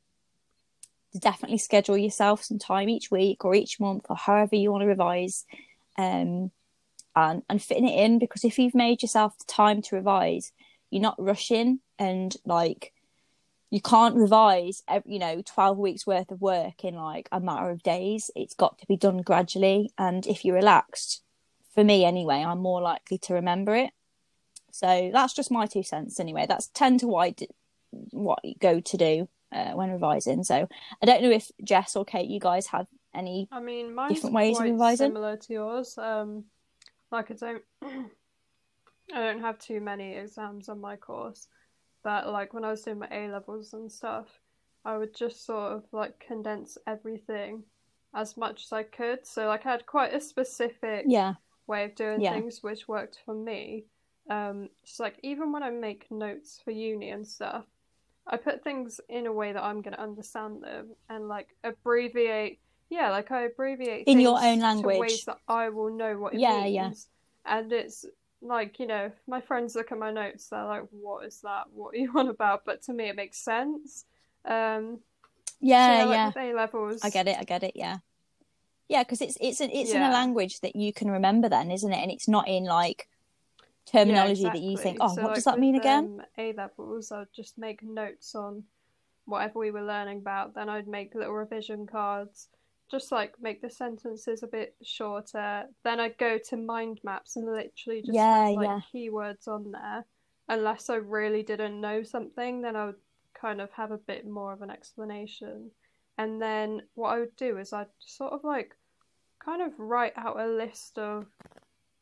to 1.14 1.20
definitely 1.20 1.58
schedule 1.58 1.96
yourself 1.96 2.44
some 2.44 2.58
time 2.58 2.88
each 2.88 3.10
week 3.10 3.44
or 3.44 3.54
each 3.54 3.80
month 3.80 4.04
or 4.10 4.16
however 4.16 4.56
you 4.56 4.70
want 4.70 4.82
to 4.82 4.88
revise 4.88 5.44
um, 5.96 6.50
and 7.16 7.42
and 7.48 7.62
fitting 7.62 7.88
it 7.88 7.98
in 8.04 8.18
because 8.18 8.44
if 8.44 8.58
you've 8.58 8.74
made 8.74 9.00
yourself 9.00 9.38
the 9.38 9.44
time 9.46 9.80
to 9.80 9.96
revise 9.96 10.52
you're 10.90 11.02
not 11.02 11.16
rushing 11.18 11.80
and 11.98 12.36
like 12.44 12.92
you 13.74 13.80
can't 13.80 14.14
revise 14.14 14.84
ev- 14.86 15.02
you 15.04 15.18
know 15.18 15.42
12 15.44 15.78
weeks 15.78 16.06
worth 16.06 16.30
of 16.30 16.40
work 16.40 16.84
in 16.84 16.94
like 16.94 17.28
a 17.32 17.40
matter 17.40 17.70
of 17.70 17.82
days. 17.82 18.30
It's 18.36 18.54
got 18.54 18.78
to 18.78 18.86
be 18.86 18.96
done 18.96 19.18
gradually. 19.22 19.90
And 19.98 20.24
if 20.28 20.44
you're 20.44 20.54
relaxed 20.54 21.22
for 21.74 21.82
me 21.82 22.04
anyway 22.04 22.36
i'm 22.36 22.60
more 22.60 22.80
likely 22.80 23.18
to 23.18 23.34
remember 23.34 23.74
it. 23.74 23.90
So 24.70 25.10
that's 25.12 25.34
just 25.34 25.50
my 25.50 25.66
two 25.66 25.82
cents 25.82 26.20
anyway. 26.20 26.46
That's 26.48 26.68
tend 26.68 27.00
to 27.00 27.08
what 27.08 27.24
I 27.24 27.30
d- 27.30 27.48
what 28.12 28.38
you 28.44 28.54
go 28.60 28.78
to 28.78 28.96
do 28.96 29.28
uh, 29.54 29.72
when 29.72 29.90
revising 29.90 30.42
so 30.44 30.66
i 31.02 31.06
don't 31.06 31.22
know 31.22 31.30
if 31.30 31.50
jess 31.62 31.96
or 31.96 32.04
kate 32.04 32.28
you 32.28 32.40
guys 32.40 32.66
have 32.66 32.86
any 33.14 33.48
I 33.52 33.60
mean, 33.60 33.94
mine's 33.94 34.14
Different 34.14 34.34
ways 34.34 34.58
of 34.58 34.64
revising? 34.66 35.08
similar 35.08 35.36
to 35.36 35.52
yours. 35.52 35.96
Um, 35.98 36.44
like 37.12 37.30
I 37.30 37.34
don't, 37.34 37.62
I 39.14 39.20
don't 39.20 39.40
have 39.40 39.58
too 39.58 39.80
many 39.80 40.14
exams 40.14 40.68
on 40.68 40.80
my 40.80 40.96
course, 40.96 41.46
but 42.02 42.28
like 42.28 42.52
when 42.52 42.64
I 42.64 42.70
was 42.70 42.82
doing 42.82 42.98
my 42.98 43.08
A 43.10 43.28
levels 43.28 43.72
and 43.72 43.90
stuff, 43.90 44.26
I 44.84 44.96
would 44.98 45.14
just 45.14 45.46
sort 45.46 45.72
of 45.72 45.84
like 45.92 46.18
condense 46.20 46.76
everything 46.86 47.62
as 48.14 48.36
much 48.36 48.64
as 48.64 48.72
I 48.72 48.82
could. 48.82 49.26
So 49.26 49.46
like 49.46 49.66
I 49.66 49.70
had 49.72 49.86
quite 49.86 50.14
a 50.14 50.20
specific 50.20 51.06
yeah 51.06 51.34
way 51.66 51.84
of 51.84 51.94
doing 51.94 52.20
Yeah. 52.20 52.32
things 52.32 52.62
which 52.62 52.88
worked 52.88 53.20
for 53.24 53.34
me. 53.34 53.84
Um, 54.28 54.68
it's 54.82 55.00
like 55.00 55.18
even 55.22 55.52
when 55.52 55.62
I 55.62 55.70
make 55.70 56.10
notes 56.10 56.60
for 56.64 56.70
uni 56.72 57.10
and 57.10 57.26
stuff, 57.26 57.64
I 58.26 58.36
put 58.36 58.64
things 58.64 59.00
in 59.08 59.26
a 59.26 59.32
way 59.32 59.52
that 59.52 59.62
I'm 59.62 59.82
going 59.82 59.94
to 59.94 60.00
understand 60.00 60.62
them 60.62 60.90
and 61.08 61.28
like 61.28 61.48
abbreviate. 61.62 62.58
Yeah, 62.90 63.10
like 63.10 63.30
I 63.30 63.42
abbreviate 63.42 64.08
In 64.08 64.20
your 64.20 64.38
own 64.38 64.60
language. 64.60 64.98
ways 64.98 65.24
that 65.24 65.38
I 65.48 65.68
will 65.68 65.90
know 65.90 66.16
what 66.16 66.34
it 66.34 66.40
Yeah, 66.40 66.64
means. 66.64 67.08
yeah. 67.46 67.52
And 67.58 67.72
it's 67.72 68.06
like 68.40 68.78
you 68.78 68.86
know, 68.86 69.10
my 69.26 69.40
friends 69.40 69.74
look 69.74 69.92
at 69.92 69.98
my 69.98 70.10
notes. 70.10 70.48
They're 70.48 70.64
like, 70.64 70.84
"What 70.90 71.24
is 71.26 71.40
that? 71.42 71.64
What 71.74 71.94
are 71.94 71.98
you 71.98 72.12
on 72.18 72.28
about?" 72.28 72.64
But 72.64 72.82
to 72.82 72.92
me, 72.92 73.08
it 73.08 73.16
makes 73.16 73.38
sense. 73.38 74.04
Um, 74.44 75.00
yeah 75.60 76.02
so, 76.02 76.06
like, 76.06 76.14
yeah 76.14 76.26
with 76.26 76.36
A 76.36 76.52
levels, 76.54 77.02
I 77.02 77.10
get 77.10 77.28
it. 77.28 77.36
I 77.38 77.44
get 77.44 77.62
it. 77.62 77.72
Yeah, 77.74 77.98
yeah, 78.88 79.02
because 79.02 79.20
it's 79.20 79.36
it's 79.40 79.60
an, 79.60 79.70
it's 79.72 79.92
in 79.92 80.02
a 80.02 80.10
language 80.10 80.60
that 80.60 80.76
you 80.76 80.92
can 80.92 81.10
remember, 81.10 81.48
then, 81.48 81.70
isn't 81.70 81.92
it? 81.92 81.96
And 82.02 82.10
it's 82.10 82.28
not 82.28 82.48
in 82.48 82.64
like 82.64 83.08
terminology 83.86 84.48
Yeah, 84.48 84.50
that 84.50 84.60
you 84.62 84.76
think, 84.78 84.98
oh, 85.00 85.14
So, 85.14 85.22
what 85.22 85.34
like, 85.34 85.34
does 85.34 85.44
that 85.44 85.58
mean 85.58 85.74
again? 85.74 86.10
A 86.38 86.52
levels, 86.52 87.12
I'd 87.12 87.32
just 87.34 87.58
make 87.58 87.82
notes 87.82 88.34
on 88.34 88.64
whatever 89.26 89.58
we 89.58 89.70
were 89.70 89.82
learning 89.84 90.18
about. 90.18 90.54
Then 90.54 90.68
I'd 90.68 90.88
make 90.88 91.14
little 91.14 91.34
revision 91.34 91.86
cards, 91.86 92.48
just 92.90 93.12
like 93.12 93.34
make 93.40 93.62
the 93.62 93.70
sentences 93.70 94.42
a 94.42 94.46
bit 94.48 94.76
shorter. 94.84 95.64
Then 95.84 96.00
I'd 96.00 96.18
go 96.18 96.38
to 96.38 96.56
mind 96.56 97.00
maps 97.04 97.36
and 97.36 97.46
literally 97.46 98.02
just 98.02 98.26
Yeah, 98.26 98.30
have 98.30 98.50
like 98.54 98.72
yeah. 98.72 98.80
keywords 98.94 99.48
on 99.48 99.72
there. 99.72 100.06
Unless 100.48 100.90
I 100.90 100.96
really 100.96 101.42
didn't 101.42 101.80
know 101.80 102.02
something, 102.02 102.62
then 102.62 102.76
I 102.76 102.86
would 102.86 103.00
kind 103.34 103.60
of 103.60 103.70
have 103.72 103.90
a 103.92 103.98
bit 103.98 104.26
more 104.26 104.52
of 104.52 104.62
an 104.62 104.70
explanation. 104.70 105.70
And 106.18 106.40
then 106.40 106.82
what 106.94 107.10
I 107.10 107.20
would 107.20 107.36
do 107.36 107.58
is 107.58 107.72
I'd 107.72 107.88
sort 108.00 108.32
of 108.34 108.44
like 108.44 108.76
kind 109.44 109.62
of 109.62 109.78
write 109.78 110.14
out 110.16 110.40
a 110.40 110.46
list 110.46 110.98
of 110.98 111.26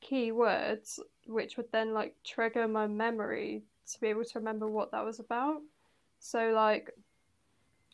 keywords 0.04 0.98
which 1.26 1.56
would 1.56 1.70
then 1.72 1.92
like 1.92 2.14
trigger 2.24 2.66
my 2.68 2.86
memory 2.86 3.62
to 3.92 4.00
be 4.00 4.08
able 4.08 4.24
to 4.24 4.38
remember 4.38 4.68
what 4.68 4.90
that 4.92 5.04
was 5.04 5.20
about. 5.20 5.60
So 6.18 6.50
like 6.50 6.90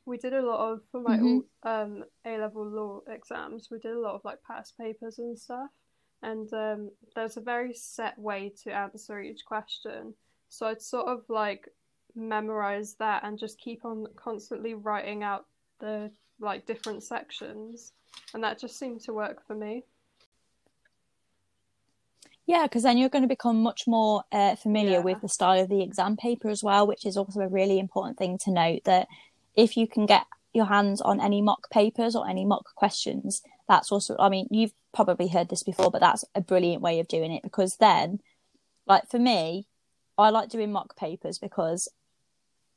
we 0.05 0.17
did 0.17 0.33
a 0.33 0.43
lot 0.43 0.73
of 0.73 0.81
for 0.91 1.01
my 1.01 1.19
Mhm. 1.19 1.45
um 1.65 2.05
A 2.25 2.39
level 2.39 2.65
law 2.67 3.01
exams, 3.09 3.71
we 3.71 3.79
did 3.79 3.93
a 3.93 4.01
lot 4.01 4.15
of 4.15 4.25
like 4.25 4.43
past 4.43 4.77
papers 4.79 5.19
and 5.19 5.39
stuff. 5.39 5.71
And 6.23 6.53
um 6.53 6.91
there's 7.15 7.37
a 7.37 7.41
very 7.43 7.75
set 7.75 8.19
way 8.19 8.51
to 8.63 8.73
answer 8.73 9.21
each 9.21 9.45
question. 9.45 10.15
So 10.49 10.67
I'd 10.67 10.83
sort 10.83 11.09
of 11.09 11.29
like 11.29 11.69
memorize 12.15 12.95
that 12.95 13.23
and 13.25 13.39
just 13.39 13.59
keep 13.59 13.85
on 13.85 14.07
constantly 14.17 14.75
writing 14.75 15.23
out 15.23 15.47
the 15.79 16.11
like 16.41 16.67
different 16.67 17.03
sections. 17.03 17.93
And 18.35 18.43
that 18.43 18.59
just 18.59 18.79
seemed 18.79 19.01
to 19.03 19.13
work 19.13 19.47
for 19.47 19.55
me. 19.55 19.85
Yeah, 22.49 22.63
because 22.63 22.83
then 22.83 22.97
you're 22.97 23.11
going 23.11 23.23
to 23.25 23.29
become 23.29 23.63
much 23.63 23.87
more 23.87 24.25
uh, 24.33 24.57
familiar 24.57 24.93
Yeah. 24.93 25.01
with 25.01 25.21
the 25.21 25.29
style 25.29 25.61
of 25.61 25.69
the 25.69 25.83
exam 25.83 26.17
paper 26.17 26.49
as 26.49 26.65
well, 26.65 26.87
which 26.87 27.05
is 27.05 27.15
also 27.19 27.41
a 27.41 27.49
really 27.49 27.79
important 27.79 28.17
thing 28.17 28.39
to 28.39 28.51
note 28.51 28.85
that 28.85 29.07
if 29.55 29.77
you 29.77 29.87
can 29.87 30.07
get 30.07 30.25
your 30.55 30.65
hands 30.65 31.03
on 31.03 31.21
any 31.21 31.43
mock 31.43 31.69
papers 31.71 32.17
or 32.17 32.27
any 32.27 32.47
mock 32.47 32.75
questions, 32.75 33.43
that's 33.69 33.93
also, 33.93 34.17
I 34.19 34.31
mean, 34.31 34.49
you've 34.51 34.73
probably 34.95 35.29
heard 35.29 35.51
this 35.51 35.63
before, 35.63 35.91
but 35.91 36.01
that's 36.01 36.25
a 36.35 36.41
brilliant 36.41 36.81
way 36.81 37.01
of 37.01 37.07
doing 37.07 37.33
it 37.33 37.43
because 37.43 37.77
then, 37.77 38.21
like 38.87 39.11
for 39.11 39.19
me, 39.19 39.67
I 40.17 40.31
like 40.31 40.49
doing 40.49 40.73
mock 40.73 40.97
papers 40.97 41.39
because 41.39 41.87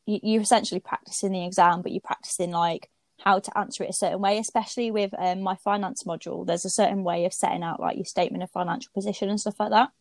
you, 0.06 0.20
you're 0.22 0.42
essentially 0.42 0.82
practicing 0.82 1.32
the 1.32 1.46
exam, 1.46 1.82
but 1.82 1.94
you're 1.94 2.02
practicing 2.02 2.52
like 2.52 2.90
how 3.24 3.40
to 3.40 3.58
answer 3.58 3.84
it 3.84 3.90
a 3.90 3.94
certain 3.94 4.20
way, 4.22 4.38
especially 4.38 4.92
with 4.92 5.14
um, 5.18 5.42
my 5.42 5.56
finance 5.56 6.04
module. 6.04 6.46
There's 6.46 6.66
a 6.66 6.70
certain 6.70 7.04
way 7.04 7.26
of 7.26 7.34
setting 7.34 7.64
out 7.64 7.80
like 7.80 7.96
your 7.98 8.06
statement 8.06 8.44
of 8.44 8.50
financial 8.52 8.92
position 8.94 9.30
and 9.30 9.40
stuff 9.40 9.60
like 9.60 9.72
that. 9.72 9.92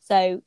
So 0.00 0.42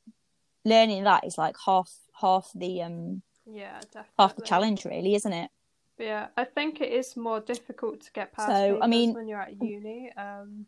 learning 0.64 1.04
that 1.04 1.24
is 1.24 1.36
like 1.38 1.56
half 1.66 1.90
half 2.20 2.50
the 2.54 2.82
um 2.82 3.22
Yeah, 3.46 3.80
definitely. 3.80 4.10
half 4.18 4.36
the 4.36 4.42
challenge, 4.42 4.84
really, 4.84 5.14
isn't 5.14 5.32
it? 5.32 5.50
Yeah, 5.98 6.28
I 6.36 6.44
think 6.44 6.80
it 6.80 6.92
is 6.92 7.16
more 7.16 7.40
difficult 7.40 8.00
to 8.02 8.12
get 8.12 8.32
past 8.32 8.48
So, 8.48 8.78
I 8.80 8.86
mean- 8.86 9.14
when 9.14 9.28
you're 9.28 9.40
at 9.40 9.60
uni. 9.60 10.12
Um, 10.16 10.66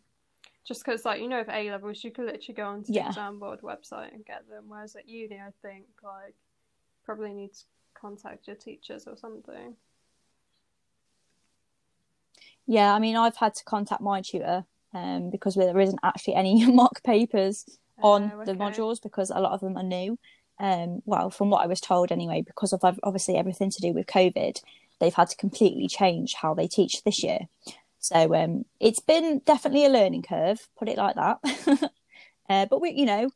just 0.64 0.82
because, 0.82 1.04
like, 1.04 1.20
you 1.20 1.28
know, 1.28 1.38
with 1.40 1.50
A 1.50 1.70
levels, 1.70 2.02
you 2.02 2.10
could 2.10 2.24
literally 2.24 2.54
go 2.54 2.66
onto 2.66 2.90
Yeah. 2.92 3.02
the 3.02 3.08
exam 3.10 3.38
board 3.38 3.60
website 3.60 4.14
and 4.14 4.24
get 4.24 4.48
them. 4.48 4.64
Whereas 4.68 4.96
at 4.96 5.06
uni, 5.06 5.36
I 5.38 5.50
think, 5.60 5.84
like, 6.02 6.34
probably 7.04 7.34
need 7.34 7.52
to 7.52 7.64
contact 7.92 8.46
your 8.46 8.56
teachers 8.56 9.06
or 9.06 9.14
something. 9.16 9.76
Yeah, 12.66 12.94
I 12.94 12.98
mean, 12.98 13.16
I've 13.16 13.36
had 13.36 13.54
to 13.54 13.64
contact 13.64 14.00
my 14.00 14.20
tutor 14.22 14.64
um 14.92 15.30
because 15.30 15.54
there 15.56 15.80
isn't 15.80 15.98
actually 16.04 16.34
any 16.36 16.64
mock 16.72 17.02
papers 17.02 17.64
on 18.02 18.32
Oh, 18.34 18.44
the 18.44 18.52
modules 18.54 19.02
because 19.02 19.30
a 19.30 19.40
lot 19.40 19.52
of 19.52 19.60
them 19.60 19.76
are 19.76 19.82
new. 19.82 20.18
Um, 20.58 21.02
well, 21.04 21.30
from 21.30 21.50
what 21.50 21.64
I 21.64 21.66
was 21.66 21.80
told 21.80 22.12
anyway, 22.12 22.42
because 22.42 22.72
of 22.72 22.80
obviously 23.02 23.36
everything 23.36 23.70
to 23.70 23.80
do 23.80 23.92
with 23.92 24.06
COVID, 24.06 24.62
they've 25.00 25.14
had 25.14 25.28
to 25.30 25.36
completely 25.36 25.88
change 25.88 26.34
how 26.34 26.54
they 26.54 26.68
teach 26.68 27.02
this 27.02 27.22
year. 27.22 27.40
So 27.98 28.34
um, 28.34 28.64
it's 28.80 29.00
been 29.00 29.40
definitely 29.44 29.86
a 29.86 29.88
learning 29.88 30.22
curve, 30.22 30.68
put 30.78 30.88
it 30.88 30.98
like 30.98 31.16
that. 31.16 31.38
uh, 32.48 32.66
but 32.66 32.80
we, 32.80 32.90
you 32.90 33.06
know, 33.06 33.30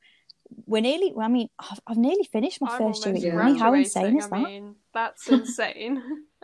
we're 0.66 0.82
nearly. 0.82 1.12
I 1.18 1.28
mean, 1.28 1.48
I've, 1.58 1.80
I've 1.86 1.96
nearly 1.96 2.24
finished 2.24 2.60
my 2.60 2.70
I'm 2.70 2.78
first 2.78 3.04
year 3.04 3.14
at 3.14 3.22
uni. 3.22 3.58
How 3.58 3.74
insane 3.74 4.18
is 4.18 4.26
I 4.26 4.28
that? 4.28 4.44
mean, 4.44 4.74
that's 4.92 5.28
insane. 5.28 6.02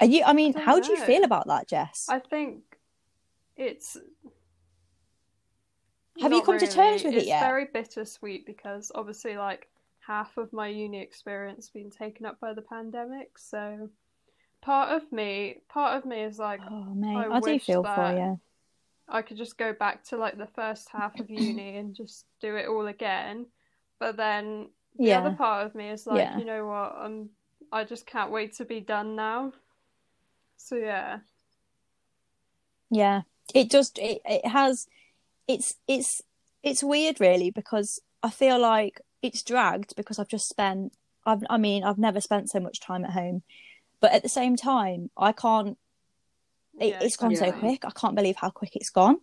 Are 0.00 0.06
you? 0.06 0.22
I 0.24 0.32
mean, 0.32 0.52
don't 0.52 0.62
how 0.64 0.80
do 0.80 0.90
you 0.92 0.98
feel 0.98 1.24
about 1.24 1.46
that, 1.48 1.68
Jess? 1.68 2.06
I 2.08 2.18
think 2.18 2.62
it's. 3.56 3.96
Have 6.20 6.32
you 6.32 6.42
come 6.42 6.58
to 6.58 6.66
terms 6.66 7.04
with 7.04 7.14
it 7.14 7.26
yet? 7.26 7.36
it's 7.36 7.46
very 7.46 7.66
bittersweet 7.72 8.44
because 8.46 8.92
obviously, 8.94 9.36
like 9.36 9.68
half 10.00 10.36
of 10.36 10.52
my 10.52 10.68
uni 10.68 11.00
experience 11.00 11.70
been 11.70 11.90
taken 11.90 12.26
up 12.26 12.38
by 12.40 12.52
the 12.52 12.62
pandemic. 12.62 13.38
So, 13.38 13.88
part 14.60 14.90
of 14.90 15.10
me, 15.12 15.62
part 15.68 15.96
of 15.96 16.04
me 16.04 16.22
is 16.22 16.38
like, 16.38 16.60
Oh 16.68 16.94
mate, 16.94 17.16
I 17.16 17.36
I, 17.36 17.40
do 17.40 17.58
feel 17.58 17.82
for 17.84 18.12
you. 18.12 18.40
I 19.08 19.22
could 19.22 19.36
just 19.36 19.58
go 19.58 19.72
back 19.72 20.04
to 20.04 20.16
like 20.16 20.36
the 20.38 20.46
first 20.46 20.88
half 20.90 21.18
of 21.18 21.30
uni 21.30 21.76
and 21.78 21.94
just 21.94 22.26
do 22.40 22.56
it 22.56 22.68
all 22.68 22.86
again. 22.86 23.46
But 23.98 24.16
then 24.16 24.68
the 24.98 25.08
Yeah. 25.08 25.18
other 25.20 25.36
part 25.36 25.66
of 25.66 25.74
me 25.74 25.88
is 25.88 26.06
like, 26.06 26.18
Yeah. 26.18 26.38
you 26.38 26.44
know 26.44 26.66
what? 26.66 26.94
I'm 26.96 27.30
I 27.72 27.84
just 27.84 28.04
can't 28.06 28.32
wait 28.32 28.54
to 28.56 28.64
be 28.64 28.80
done 28.80 29.14
now. 29.14 29.52
So 30.60 30.76
yeah. 30.76 31.20
Yeah, 32.90 33.22
it 33.54 33.70
does. 33.70 33.92
It, 33.96 34.20
it 34.24 34.46
has. 34.46 34.86
It's 35.48 35.74
it's 35.88 36.22
it's 36.62 36.82
weird, 36.84 37.20
really, 37.20 37.50
because 37.50 38.00
I 38.22 38.30
feel 38.30 38.58
like 38.58 39.00
it's 39.22 39.42
dragged 39.42 39.94
because 39.96 40.18
I've 40.18 40.28
just 40.28 40.48
spent. 40.48 40.92
I've. 41.26 41.42
I 41.50 41.58
mean, 41.58 41.84
I've 41.84 41.98
never 41.98 42.20
spent 42.20 42.50
so 42.50 42.60
much 42.60 42.80
time 42.80 43.04
at 43.04 43.12
home, 43.12 43.42
but 44.00 44.12
at 44.12 44.22
the 44.22 44.28
same 44.28 44.56
time, 44.56 45.10
I 45.16 45.32
can't. 45.32 45.78
It, 46.80 46.90
Yeah, 46.90 47.02
it's 47.02 47.16
gone 47.16 47.36
so 47.36 47.52
quick. 47.52 47.84
I 47.84 47.90
can't 47.90 48.16
believe 48.16 48.36
how 48.36 48.50
quick 48.50 48.76
it's 48.76 48.90
gone. 48.90 49.18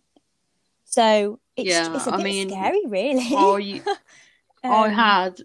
So 0.84 1.40
it's 1.56 1.68
Yeah, 1.68 1.94
it's 1.94 2.06
a 2.06 2.12
I 2.12 2.16
bit 2.16 2.24
mean, 2.24 2.50
scary, 2.50 2.82
really. 2.86 3.34
I 3.34 3.82
I 4.64 4.88
Um, 4.88 4.94
had 4.94 5.40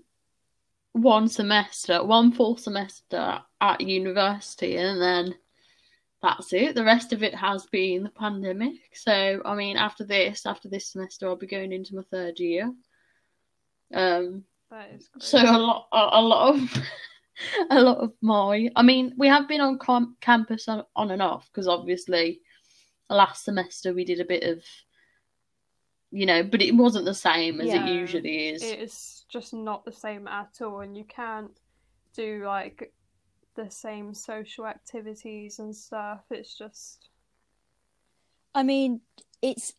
one 0.94 1.28
semester, 1.28 2.04
one 2.04 2.32
full 2.32 2.58
semester 2.58 3.42
at 3.62 3.82
university, 3.82 4.78
and 4.78 5.02
then 5.02 5.36
that's 6.24 6.54
it. 6.54 6.74
The 6.74 6.86
rest 6.86 7.12
of 7.14 7.22
it 7.22 7.36
has 7.36 7.66
been 7.68 8.04
the 8.04 8.10
pandemic. 8.10 8.80
So, 8.94 9.42
I 9.46 9.56
mean, 9.56 9.76
after 9.78 10.06
this, 10.06 10.46
after 10.46 10.70
this 10.70 10.88
semester, 10.88 11.28
I'll 11.28 11.36
be 11.36 11.46
going 11.48 11.74
into 11.74 11.96
my 11.96 12.02
third 12.10 12.40
year. 12.40 12.74
Um, 13.94 14.46
That 14.72 14.90
is 14.96 15.10
great. 15.10 15.22
so 15.22 15.40
a 15.40 15.58
lot, 15.60 15.88
a, 15.92 16.10
a 16.14 16.22
lot 16.22 16.56
of, 16.56 16.78
a 17.70 17.82
lot 17.82 17.98
of 17.98 18.14
my. 18.22 18.70
I 18.76 18.82
mean, 18.82 19.14
we 19.18 19.28
have 19.28 19.50
been 19.50 19.60
on 19.62 19.78
com- 19.78 20.16
campus 20.22 20.70
on, 20.70 20.86
on 20.96 21.12
and 21.12 21.22
off 21.22 21.48
because 21.52 21.68
obviously, 21.68 22.40
last 23.10 23.44
semester 23.44 23.94
we 23.94 24.06
did 24.06 24.22
a 24.22 24.26
bit 24.26 24.44
of, 24.44 24.64
you 26.10 26.26
know, 26.26 26.42
but 26.42 26.62
it 26.62 26.74
wasn't 26.74 27.06
the 27.06 27.14
same 27.14 27.60
as 27.60 27.68
Yeah, 27.68 27.86
it 27.86 27.94
usually 27.94 28.50
is. 28.50 28.64
it 28.64 28.80
is 28.80 29.26
just 29.30 29.54
not 29.54 29.84
the 29.84 29.92
same 29.92 30.28
at 30.28 30.54
all 30.62 30.80
and 30.80 30.96
you 30.96 31.04
can't 31.04 31.52
do 32.16 32.44
like 32.46 32.94
the 33.56 33.70
same 33.70 34.14
social 34.14 34.66
activities 34.66 35.60
and 35.60 35.76
stuff. 35.76 36.22
It's 36.30 36.58
just 36.58 37.10
I 38.56 38.64
mean, 38.64 39.02
it's 39.42 39.74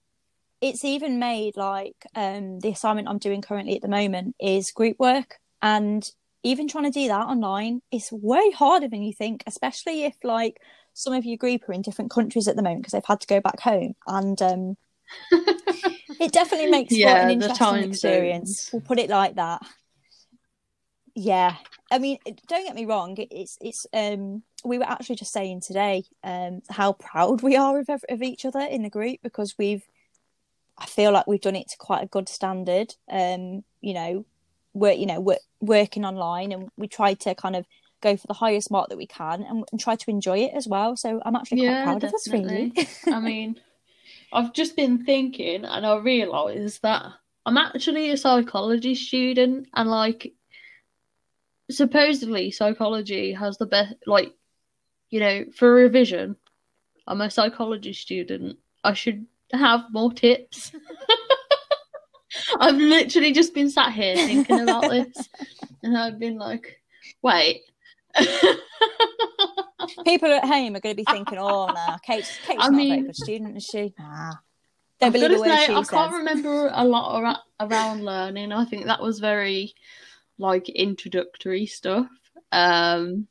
it's 0.61 0.85
even 0.85 1.19
made 1.19 1.57
like 1.57 2.07
um 2.15 2.61
the 2.61 2.71
assignment 2.71 3.09
I'm 3.09 3.19
doing 3.19 3.43
currently 3.43 3.77
at 3.77 3.83
the 3.83 3.89
moment 3.89 4.35
is 4.41 4.71
group 4.71 4.97
work 4.99 5.37
and 5.63 6.09
even 6.43 6.69
trying 6.69 6.85
to 6.85 6.91
do 6.91 7.09
that 7.09 7.27
online 7.27 7.81
is 7.91 8.11
way 8.13 8.51
harder 8.51 8.89
than 8.89 9.03
you 9.03 9.13
think, 9.15 9.43
especially 9.47 10.05
if 10.05 10.15
like 10.23 10.61
some 10.93 11.13
of 11.15 11.25
your 11.25 11.37
group 11.39 11.69
are 11.69 11.73
in 11.73 11.83
different 11.83 12.11
countries 12.11 12.47
at 12.49 12.57
the 12.57 12.63
moment 12.63 12.83
because 12.83 12.93
they've 12.93 13.03
had 13.07 13.21
to 13.21 13.27
go 13.27 13.41
back 13.41 13.61
home 13.61 13.95
and 14.07 14.41
um 14.43 14.77
it 16.21 16.33
definitely 16.33 16.67
makes 16.71 16.97
for 16.97 17.09
Yeah, 17.09 17.23
an 17.23 17.29
the 17.29 17.35
interesting 17.35 17.67
time 17.67 17.83
experience. 17.85 18.57
zones. 18.57 18.71
We'll 18.73 18.83
put 18.83 18.99
it 18.99 19.11
like 19.11 19.37
that. 19.37 19.63
Yeah, 21.15 21.57
I 21.95 21.99
mean, 22.01 22.19
don't 22.49 22.67
get 22.67 22.75
me 22.75 22.87
wrong. 22.87 23.17
It's 23.19 23.57
it's 23.61 23.87
um 23.93 24.43
we 24.65 24.79
were 24.79 24.85
actually 24.85 25.15
just 25.15 25.33
saying 25.33 25.61
today 25.61 26.03
um 26.25 26.61
how 26.69 26.95
proud 26.95 27.41
we 27.43 27.57
are 27.57 27.79
of 27.79 27.89
of 28.09 28.21
each 28.23 28.45
other 28.45 28.59
in 28.61 28.83
the 28.83 28.91
group 28.91 29.21
because 29.23 29.55
we've 29.59 29.85
I 30.77 30.87
feel 30.87 31.13
like 31.13 31.29
we've 31.29 31.41
done 31.41 31.57
it 31.57 31.69
to 31.69 31.77
quite 31.79 32.03
a 32.03 32.07
good 32.09 32.29
standard. 32.29 32.95
Um, 33.09 33.63
you 33.81 33.95
know, 33.95 34.27
we're 34.73 34.93
you 34.93 35.07
know 35.07 35.21
we're 35.21 35.39
working 35.61 36.05
online 36.05 36.51
and 36.51 36.69
we 36.77 36.89
try 36.89 37.15
to 37.15 37.35
kind 37.37 37.55
of 37.55 37.65
go 38.01 38.17
for 38.17 38.27
the 38.27 38.35
highest 38.35 38.73
mark 38.73 38.89
that 38.89 38.99
we 38.99 39.07
can 39.07 39.45
and, 39.45 39.65
and 39.71 39.81
try 39.81 39.95
to 39.97 40.11
enjoy 40.11 40.39
it 40.39 40.53
as 40.55 40.67
well. 40.67 40.97
So 40.97 41.23
I'm 41.25 41.37
actually 41.37 41.59
quite 41.59 41.69
Yeah, 41.69 41.85
proud 41.85 42.05
of 42.05 42.13
us, 42.13 42.29
really. 42.33 42.73
I 43.07 43.21
mean, 43.21 43.61
I've 44.33 44.53
just 44.53 44.77
been 44.77 45.05
thinking 45.05 45.65
and 45.65 45.87
I 45.87 45.97
realise 45.99 46.81
that 46.81 47.07
I'm 47.47 47.57
actually 47.57 48.11
a 48.11 48.17
psychology 48.17 48.95
student 48.95 49.69
and 49.75 49.91
like 49.91 50.35
supposedly 51.71 52.51
psychology 52.51 53.33
has 53.33 53.59
the 53.59 53.67
best 53.67 53.95
like 54.07 54.33
you 55.11 55.21
know, 55.21 55.45
for 55.55 55.73
revision, 55.73 56.35
I'm 57.07 57.21
a 57.21 57.31
psychology 57.31 57.93
student. 57.93 58.59
I 58.83 58.95
should 58.95 59.27
have 59.53 59.85
more 59.93 60.13
tips. 60.13 60.73
I've 62.59 62.75
literally 62.75 63.33
just 63.33 63.55
been 63.55 63.71
sat 63.71 63.93
here 63.93 64.17
thinking 64.17 64.61
about 64.63 64.91
this 64.91 65.29
and 65.85 65.97
I've 65.97 66.19
been 66.19 66.37
like, 66.37 66.81
wait. 67.23 67.63
People 70.05 70.33
at 70.33 70.45
home 70.45 70.75
are 70.75 70.81
going 70.81 70.97
to 70.97 71.05
be 71.05 71.05
thinking, 71.09 71.39
"Oh 71.39 71.67
no, 71.67 71.97
Kate's, 72.05 72.37
Kate's 72.47 72.65
I 72.65 72.69
not 72.71 72.81
a 72.81 72.89
very 72.89 73.03
good 73.03 73.17
student, 73.17 73.57
is 73.57 73.65
she?" 73.65 73.95
Nah. 73.99 74.33
Don't 75.01 75.13
believe 75.13 75.31
gotta 75.31 75.37
a 75.37 75.41
word 75.41 75.59
say, 75.59 75.67
she 75.67 75.73
I 75.73 75.83
says. 75.83 75.91
can't 75.91 76.13
remember 76.13 76.71
a 76.73 76.85
lot 76.85 77.41
around 77.61 78.05
learning. 78.05 78.53
I 78.53 78.65
think 78.65 78.87
that 78.87 79.03
was 79.03 79.19
very 79.21 79.75
like 80.39 80.69
introductory 80.69 81.67
stuff. 81.67 82.09
Um, 82.53 83.29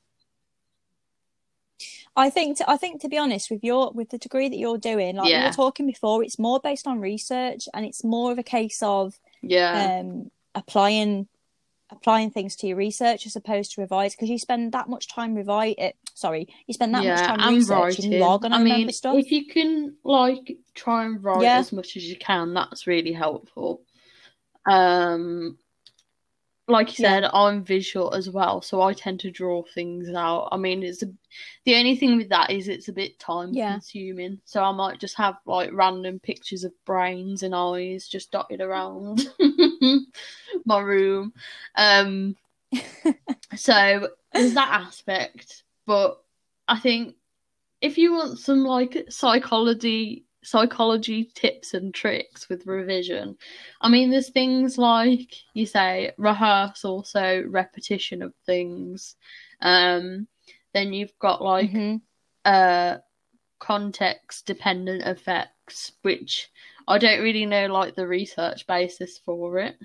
I 2.15 2.29
think 2.29 2.57
to, 2.57 2.69
I 2.69 2.77
think 2.77 3.01
to 3.01 3.09
be 3.09 3.17
honest 3.17 3.49
with 3.49 3.63
your 3.63 3.91
with 3.91 4.09
the 4.09 4.17
degree 4.17 4.49
that 4.49 4.57
you're 4.57 4.77
doing, 4.77 5.15
like 5.15 5.25
we 5.25 5.31
Yeah. 5.31 5.47
were 5.47 5.53
talking 5.53 5.87
before, 5.87 6.23
it's 6.23 6.37
more 6.39 6.59
based 6.59 6.87
on 6.87 6.99
research 6.99 7.67
and 7.73 7.85
it's 7.85 8.03
more 8.03 8.31
of 8.31 8.37
a 8.37 8.43
case 8.43 8.83
of 8.83 9.19
yeah, 9.41 9.97
um 9.99 10.31
applying 10.55 11.27
applying 11.89 12.31
things 12.31 12.55
to 12.55 12.67
your 12.67 12.77
research 12.77 13.25
as 13.25 13.35
opposed 13.35 13.73
to 13.73 13.81
revise 13.81 14.15
because 14.15 14.29
you 14.29 14.39
spend 14.39 14.71
that 14.71 14.89
much 14.89 15.07
time 15.07 15.35
revise 15.35 15.75
it. 15.77 15.95
Sorry, 16.13 16.47
you 16.67 16.73
spend 16.73 16.93
that 16.93 17.03
much 17.03 17.27
time 17.27 17.39
and 17.41 17.55
researching. 17.57 18.11
Writing. 18.19 18.39
going 18.39 18.51
to 18.51 18.57
I 18.57 18.63
mean, 18.63 18.91
stuff. 18.91 19.15
if 19.17 19.31
you 19.31 19.47
can 19.47 19.95
like 20.03 20.57
try 20.75 21.05
and 21.05 21.23
write 21.23 21.43
Yeah. 21.43 21.59
as 21.59 21.71
much 21.71 21.97
as 21.97 22.03
you 22.05 22.15
can, 22.15 22.53
that's 22.53 22.87
really 22.87 23.13
helpful. 23.13 23.81
Um, 24.65 25.57
like 26.67 26.97
you 26.97 27.03
Yeah. 27.03 27.21
said, 27.21 27.29
I'm 27.33 27.63
visual 27.63 28.13
as 28.13 28.29
well, 28.29 28.61
so 28.61 28.81
I 28.81 28.93
tend 28.93 29.19
to 29.21 29.31
draw 29.31 29.63
things 29.73 30.09
out. 30.09 30.49
I 30.51 30.57
mean, 30.57 30.81
it's 30.83 31.03
a, 31.03 31.07
the 31.65 31.75
only 31.75 31.95
thing 31.95 32.17
with 32.17 32.29
that 32.29 32.51
is 32.51 32.67
it's 32.67 32.87
a 32.87 32.93
bit 32.93 33.19
time 33.19 33.53
Yeah. 33.53 33.73
consuming. 33.73 34.39
So 34.45 34.63
I 34.63 34.71
might 34.71 34.99
just 34.99 35.15
have 35.17 35.35
like 35.45 35.71
random 35.73 36.19
pictures 36.19 36.63
of 36.63 36.71
brains 36.85 37.43
and 37.43 37.53
eyes 37.53 38.07
just 38.07 38.31
dotted 38.31 38.61
around 38.61 39.27
my 40.65 40.79
room. 40.79 41.33
Um, 41.75 42.35
so 43.55 44.09
there's 44.33 44.53
that 44.53 44.69
aspect, 44.87 45.63
but 45.85 46.21
I 46.67 46.79
think 46.79 47.15
if 47.81 47.97
you 47.97 48.13
want 48.13 48.39
some 48.39 48.63
like 48.63 49.05
psychology 49.09 50.25
psychology 50.43 51.31
tips 51.35 51.73
and 51.73 51.93
tricks 51.93 52.49
with 52.49 52.67
revision, 52.67 53.37
I 53.81 53.89
mean 53.89 54.09
there's 54.11 54.29
things 54.29 54.77
like 54.77 55.33
you 55.53 55.65
say 55.65 56.11
rehearse 56.17 56.85
also 56.85 57.43
repetition 57.47 58.21
of 58.21 58.33
things. 58.45 59.15
Um 59.61 60.27
then 60.73 60.93
you've 60.93 61.17
got 61.19 61.41
like 61.41 61.71
Mhm. 61.71 62.01
uh 62.45 62.97
context 63.59 64.45
dependent 64.45 65.03
effects, 65.03 65.93
which 66.01 66.49
I 66.87 66.97
don't 66.97 67.21
really 67.21 67.45
know 67.45 67.67
like 67.67 67.95
the 67.95 68.07
research 68.07 68.67
basis 68.67 69.17
for 69.19 69.59
it. 69.59 69.77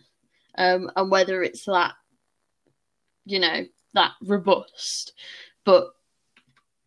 Um 0.56 0.90
and 0.96 1.10
whether 1.10 1.42
it's 1.42 1.64
that 1.66 1.94
you 3.24 3.38
know, 3.38 3.66
that 3.94 4.12
robust. 4.22 5.12
But 5.64 5.88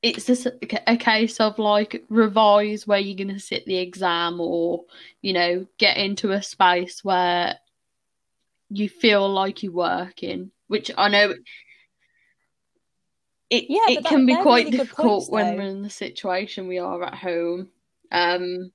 it's 0.03 0.25
just 0.25 0.47
a, 0.87 0.97
case 0.97 1.39
of 1.39 1.59
like 1.59 2.03
revise 2.09 2.87
where 2.87 2.99
you're 2.99 3.15
going 3.17 3.27
to 3.35 3.39
sit 3.39 3.65
the 3.65 3.77
exam 3.77 4.41
or, 4.41 4.83
you 5.21 5.31
know, 5.33 5.67
get 5.77 5.97
into 5.97 6.31
a 6.31 6.41
space 6.41 7.03
where 7.03 7.55
you 8.69 8.89
feel 8.89 9.29
like 9.29 9.61
you're 9.61 9.71
working, 9.71 10.49
which 10.67 10.89
I 10.97 11.07
know 11.09 11.33
it 13.49 13.65
Yeah, 13.69 13.85
it 13.89 14.03
that- 14.03 14.09
can 14.09 14.25
be 14.25 14.35
quite 14.35 14.65
really 14.65 14.77
difficult 14.77 15.27
points, 15.27 15.29
when 15.29 15.55
we're 15.57 15.61
in 15.63 15.81
the 15.83 15.89
situation 15.89 16.67
we 16.67 16.79
are 16.79 17.03
at 17.03 17.13
home. 17.15 17.69
Um 18.11 18.71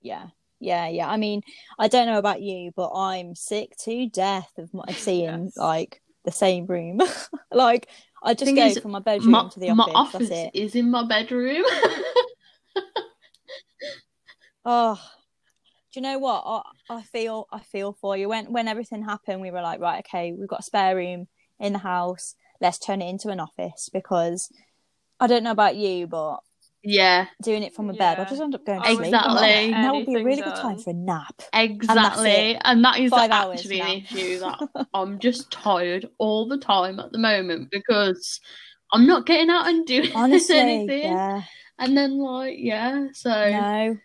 Yeah, 0.00 0.28
yeah, 0.60 0.86
yeah. 0.88 1.08
I 1.08 1.16
mean, 1.16 1.42
I 1.78 1.88
don't 1.88 2.06
know 2.06 2.18
about 2.18 2.40
you, 2.42 2.70
but 2.76 2.92
I'm 2.94 3.34
sick 3.34 3.76
to 3.78 4.06
death 4.08 4.52
of, 4.58 4.70
of 4.74 4.96
seeing 4.96 5.44
Yes. 5.46 5.56
like 5.56 6.00
the 6.24 6.30
same 6.32 6.66
room. 6.66 7.00
like, 7.50 7.88
I 8.22 8.34
just 8.34 8.54
go 8.54 8.80
from 8.80 8.92
my 8.92 9.00
bedroom 9.00 9.32
my, 9.32 9.48
to 9.48 9.60
the 9.60 9.70
office. 9.70 9.86
my 9.86 9.92
office. 9.92 10.14
office 10.14 10.28
That's 10.28 10.54
it. 10.54 10.58
is 10.58 10.74
in 10.74 10.90
my 10.90 11.04
bedroom. 11.04 11.64
Oh, 14.64 14.94
do 15.92 16.00
you 16.00 16.02
know 16.02 16.18
what? 16.18 16.42
I, 16.46 16.98
I 16.98 17.02
feel 17.02 17.48
I 17.52 17.60
feel 17.60 17.92
for 17.92 18.16
you. 18.16 18.28
When 18.28 18.52
when 18.52 18.68
everything 18.68 19.02
happened, 19.04 19.40
we 19.40 19.50
were 19.50 19.62
like, 19.62 19.80
right, 19.80 20.04
okay, 20.06 20.32
we've 20.32 20.48
got 20.48 20.60
a 20.60 20.64
spare 20.64 20.96
room 20.96 21.28
in 21.58 21.72
the 21.72 21.80
house. 21.80 22.34
Let's 22.60 22.78
turn 22.78 23.02
it 23.02 23.08
into 23.08 23.30
an 23.30 23.40
office 23.40 23.90
because 23.92 24.50
I 25.18 25.26
don't 25.26 25.42
know 25.42 25.50
about 25.50 25.76
you, 25.76 26.06
but 26.06 26.38
yeah, 26.84 27.26
doing 27.42 27.62
it 27.62 27.74
from 27.74 27.90
a 27.90 27.92
bed, 27.92 28.18
I 28.18 28.22
Yeah. 28.22 28.28
just 28.28 28.40
end 28.42 28.54
up 28.54 28.64
going 28.66 28.82
to 28.82 28.88
I 28.88 28.94
sleep. 28.94 29.06
Exactly. 29.06 29.72
And 29.72 29.84
that 29.84 29.94
would 29.94 30.06
be 30.06 30.12
a 30.14 30.16
anything 30.18 30.24
really 30.26 30.42
good 30.42 30.56
time 30.56 30.78
for 30.78 30.90
a 30.90 30.94
nap. 30.94 31.42
exactly. 31.52 32.56
And, 32.62 32.84
that 32.84 32.98
is 33.00 33.10
Five 33.10 33.30
hours 33.30 33.60
actually 33.60 33.78
now. 33.80 33.86
an 33.92 33.98
issue 33.98 34.38
that 34.40 34.86
I'm 34.94 35.18
just 35.18 35.50
tired 35.50 36.08
all 36.18 36.48
the 36.48 36.58
time 36.58 36.98
at 37.00 37.12
the 37.12 37.18
moment 37.18 37.70
because 37.70 38.40
I'm 38.92 39.06
not 39.06 39.26
getting 39.26 39.48
out 39.50 39.68
and 39.68 39.86
doing 39.86 40.10
Honestly, 40.14 40.56
anything. 40.58 41.02
yeah, 41.12 41.42
And 41.78 41.96
then 41.96 42.18
like 42.18 42.56
yeah, 42.58 43.06
so 43.12 43.30
no, 43.30 43.96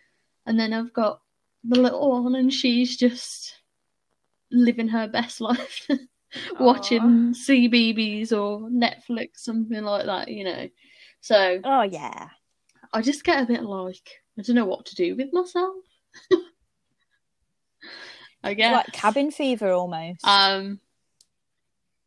and 0.46 0.58
then 0.60 0.72
I've 0.72 0.92
got 0.92 1.20
the 1.64 1.80
little 1.80 2.22
one 2.22 2.34
and 2.36 2.52
she's 2.52 2.96
just 2.96 3.54
living 4.50 4.88
her 4.88 5.08
best 5.08 5.40
life. 5.42 5.86
Watching 6.60 7.34
CBBC 7.34 8.32
or 8.32 8.68
Netflix, 8.70 9.38
something 9.38 9.82
like 9.82 10.06
that, 10.06 10.28
you 10.28 10.44
know. 10.44 10.68
So 11.20 11.60
oh 11.64 11.82
yeah. 11.82 12.28
I 12.92 13.02
just 13.02 13.24
get 13.24 13.42
a 13.42 13.46
bit 13.46 13.62
like 13.62 14.08
I 14.38 14.42
don't 14.42 14.56
know 14.56 14.66
what 14.66 14.86
to 14.86 14.94
do 14.94 15.16
with 15.16 15.32
myself. 15.32 15.74
I 18.42 18.54
guess. 18.54 18.72
like 18.72 18.86
cabin 18.92 19.30
fever 19.30 19.72
almost. 19.72 20.24
Um, 20.24 20.80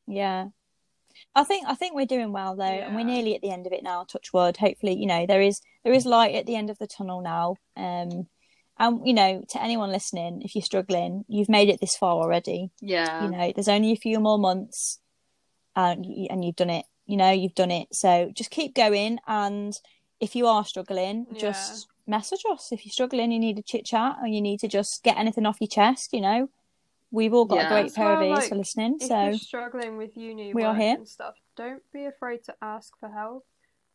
yeah. 0.08 0.48
I 1.36 1.44
think 1.44 1.66
I 1.68 1.76
think 1.76 1.94
we're 1.96 2.06
doing 2.06 2.32
well 2.32 2.56
though, 2.56 2.64
and 2.64 2.96
we're 2.96 3.04
nearly 3.06 3.36
at 3.36 3.42
the 3.42 3.52
end 3.52 3.68
of 3.68 3.74
it 3.74 3.84
now. 3.84 4.04
Touch 4.04 4.34
wood. 4.34 4.58
Hopefully, 4.58 4.96
you 4.96 5.06
know 5.06 5.26
there 5.26 5.42
is 5.42 5.62
there 5.84 5.94
is 5.94 6.06
light 6.06 6.36
at 6.36 6.46
the 6.46 6.56
end 6.56 6.70
of 6.70 6.78
the 6.78 6.88
tunnel 6.88 7.22
now. 7.22 7.56
Um, 7.78 8.28
and 8.80 9.06
you 9.06 9.14
know 9.14 9.44
to 9.50 9.62
anyone 9.62 9.92
listening, 9.92 10.42
if 10.44 10.56
you're 10.56 10.64
struggling, 10.64 11.24
you've 11.28 11.50
made 11.50 11.70
it 11.70 11.80
this 11.80 11.96
far 11.96 12.16
already. 12.16 12.72
yeah, 12.82 13.24
You 13.24 13.30
know, 13.32 13.52
there's 13.54 13.68
only 13.68 13.92
a 13.92 13.98
few 13.98 14.20
more 14.20 14.40
months, 14.40 15.00
and 15.76 16.06
and 16.30 16.44
you've 16.44 16.56
done 16.56 16.70
it. 16.70 16.86
You 17.06 17.18
know, 17.18 17.32
you've 17.32 17.56
done 17.56 17.72
it. 17.72 17.90
So 17.94 18.32
just 18.34 18.52
keep 18.52 18.74
going. 18.74 19.20
And 19.28 19.74
if 20.22 20.36
you 20.36 20.48
are 20.48 20.64
struggling, 20.64 21.26
Yeah. 21.32 21.40
just 21.40 21.88
message 22.08 22.44
us. 22.50 22.72
If 22.72 22.86
you're 22.86 22.94
struggling, 22.94 23.32
you 23.32 23.40
need 23.40 23.58
a 23.60 23.64
chit 23.64 23.86
chat, 23.86 24.18
or 24.22 24.28
you 24.28 24.40
need 24.42 24.60
to 24.62 24.68
just 24.68 25.04
get 25.04 25.18
anything 25.18 25.46
off 25.46 25.58
your 25.60 25.68
chest. 25.68 26.14
You 26.14 26.22
know, 26.22 26.50
we've 27.10 27.34
all 27.34 27.46
got 27.46 27.56
Yeah. 27.58 27.66
a 27.66 27.70
great 27.70 27.82
That's 27.84 27.96
pair 27.96 28.14
of 28.14 28.22
ears 28.22 28.30
like, 28.40 28.50
for 28.50 28.56
listening. 28.56 28.98
If 29.02 29.08
so 29.08 29.22
you're 29.24 29.34
struggling 29.34 29.98
with 29.98 30.16
uni 30.16 30.54
we 30.54 30.64
are 30.64 30.76
here. 30.76 30.96
and 30.96 31.08
stuff, 31.08 31.36
don't 31.58 31.84
be 31.92 32.06
afraid 32.06 32.44
to 32.46 32.56
ask 32.62 32.96
for 33.00 33.10
help. 33.10 33.46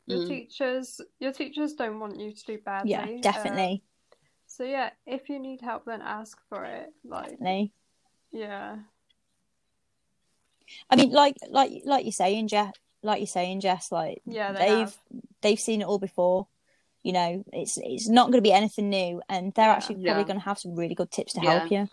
Your 0.06 0.20
Mm. 0.20 0.28
teachers, 0.28 1.00
your 1.18 1.32
teachers 1.32 1.74
don't 1.74 1.98
want 2.00 2.18
you 2.20 2.32
to 2.32 2.44
do 2.44 2.58
badly. 2.58 2.90
yeah, 2.90 3.02
um, 3.04 3.20
definitely, 3.20 3.82
so 4.46 4.64
yeah, 4.64 4.90
if 5.06 5.28
you 5.28 5.38
need 5.38 5.60
help, 5.60 5.84
then 5.84 6.02
ask 6.02 6.38
for 6.48 6.64
it. 6.64 6.92
Like, 7.04 7.30
definitely. 7.30 7.72
yeah, 8.30 8.78
I 10.90 10.96
mean, 10.96 11.10
like 11.10 11.36
like 11.50 11.82
like 11.84 12.04
you're 12.04 12.12
saying, 12.12 12.48
Jess. 12.48 12.72
Like 13.02 13.20
you're 13.20 13.26
saying, 13.26 13.60
Jess. 13.60 13.92
Like 13.92 14.22
yeah, 14.26 14.52
they 14.52 14.58
they've 14.58 14.78
have. 14.78 14.96
they've 15.42 15.60
seen 15.60 15.80
it 15.82 15.86
all 15.86 15.98
before. 15.98 16.46
You 17.02 17.12
know, 17.12 17.44
it's 17.52 17.78
it's 17.80 18.08
not 18.08 18.26
going 18.26 18.38
to 18.38 18.48
be 18.48 18.52
anything 18.52 18.90
new, 18.90 19.22
and 19.28 19.52
they're 19.54 19.66
Yeah. 19.66 19.72
actually 19.74 19.96
probably 19.96 20.22
Yeah. 20.22 20.26
going 20.26 20.38
to 20.40 20.44
have 20.44 20.58
some 20.58 20.74
really 20.74 20.94
good 20.94 21.10
tips 21.10 21.34
to 21.34 21.40
Yeah. 21.42 21.58
help 21.58 21.70
you. 21.70 21.88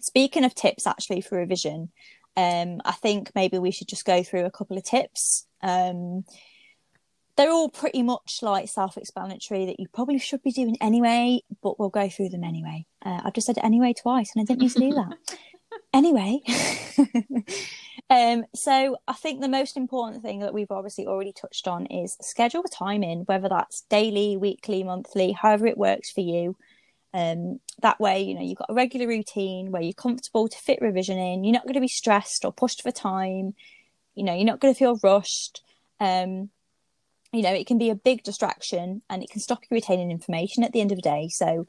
Speaking 0.00 0.44
of 0.44 0.54
tips, 0.54 0.86
actually 0.86 1.20
for 1.22 1.38
revision, 1.38 1.90
um, 2.36 2.80
I 2.84 2.92
think 2.92 3.30
maybe 3.34 3.58
we 3.58 3.70
should 3.70 3.88
just 3.88 4.04
go 4.04 4.22
through 4.22 4.44
a 4.44 4.50
couple 4.50 4.76
of 4.76 4.84
tips. 4.84 5.46
Um, 5.62 6.24
they're 7.36 7.50
all 7.50 7.68
pretty 7.70 8.02
much 8.02 8.40
like 8.42 8.68
self-explanatory 8.68 9.66
that 9.66 9.80
you 9.80 9.88
probably 9.92 10.18
should 10.18 10.42
be 10.42 10.52
doing 10.52 10.76
anyway, 10.80 11.40
but 11.62 11.78
we'll 11.78 11.88
go 11.88 12.08
through 12.08 12.28
them 12.28 12.44
anyway. 12.44 12.86
Uh, 13.04 13.20
I've 13.24 13.32
just 13.32 13.46
said 13.46 13.58
anyway 13.62 13.92
twice, 13.92 14.32
and 14.34 14.42
I 14.42 14.44
didn't 14.44 14.60
mean 14.60 14.70
to 14.70 14.78
do 14.80 14.92
that. 14.94 15.38
anyway, 15.94 16.40
um, 18.10 18.44
so 18.54 18.98
I 19.08 19.14
think 19.14 19.40
the 19.40 19.48
most 19.48 19.76
important 19.76 20.22
thing 20.22 20.40
that 20.40 20.52
we've 20.52 20.70
obviously 20.70 21.06
already 21.06 21.32
touched 21.32 21.66
on 21.66 21.86
is 21.86 22.16
schedule 22.20 22.62
a 22.64 22.68
time 22.68 23.02
in, 23.02 23.20
whether 23.20 23.48
that's 23.48 23.82
daily, 23.82 24.36
weekly, 24.36 24.82
monthly, 24.82 25.32
however 25.32 25.66
it 25.66 25.78
works 25.78 26.10
for 26.10 26.20
you. 26.20 26.56
Um, 27.14 27.60
that 27.80 28.00
way, 28.00 28.22
you 28.22 28.34
know, 28.34 28.42
you've 28.42 28.58
got 28.58 28.70
a 28.70 28.74
regular 28.74 29.06
routine 29.06 29.70
where 29.70 29.80
you're 29.80 29.94
comfortable 29.94 30.48
to 30.48 30.58
fit 30.58 30.80
revision 30.82 31.16
in. 31.16 31.44
You're 31.44 31.54
not 31.54 31.62
going 31.62 31.74
to 31.74 31.80
be 31.80 31.88
stressed 31.88 32.44
or 32.44 32.52
pushed 32.52 32.82
for 32.82 32.90
time. 32.90 33.54
You 34.14 34.24
know, 34.24 34.34
you're 34.34 34.44
not 34.44 34.60
going 34.60 34.74
to 34.74 34.78
feel 34.78 34.98
rushed. 35.02 35.62
Um, 35.98 36.50
you 37.32 37.42
know, 37.42 37.52
it 37.52 37.66
can 37.66 37.78
be 37.78 37.90
a 37.90 37.94
big 37.94 38.22
distraction 38.22 39.02
and 39.08 39.22
it 39.22 39.30
can 39.30 39.40
stop 39.40 39.62
you 39.62 39.74
retaining 39.74 40.10
information 40.10 40.62
at 40.62 40.72
the 40.72 40.80
end 40.80 40.92
of 40.92 40.98
the 40.98 41.02
day. 41.02 41.28
So 41.28 41.66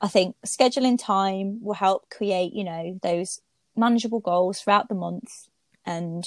I 0.00 0.08
think 0.08 0.36
scheduling 0.46 0.98
time 0.98 1.62
will 1.62 1.74
help 1.74 2.08
create, 2.08 2.52
you 2.52 2.64
know, 2.64 2.98
those 3.02 3.40
manageable 3.76 4.20
goals 4.20 4.60
throughout 4.60 4.88
the 4.88 4.94
month 4.94 5.48
and 5.86 6.26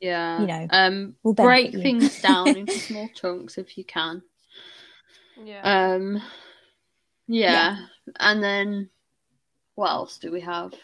yeah. 0.00 0.40
you 0.40 0.46
know, 0.46 0.66
um, 0.70 1.14
will 1.22 1.34
break 1.34 1.72
you. 1.72 1.82
things 1.82 2.20
down 2.20 2.56
into 2.56 2.78
small 2.78 3.08
chunks 3.14 3.58
if 3.58 3.76
you 3.78 3.84
can. 3.84 4.22
Yeah. 5.42 5.94
Um, 5.94 6.22
yeah. 7.26 7.76
and 8.18 8.42
then 8.42 8.90
what 9.74 9.90
else 9.90 10.18
do 10.18 10.30
we 10.30 10.40
have? 10.40 10.74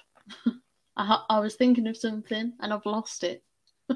I 0.96 1.04
ha- 1.04 1.26
I 1.28 1.40
was 1.40 1.54
thinking 1.56 1.86
of 1.88 1.96
something 1.96 2.54
and 2.60 2.72
I've 2.72 2.86
lost 2.86 3.22
it. 3.22 3.42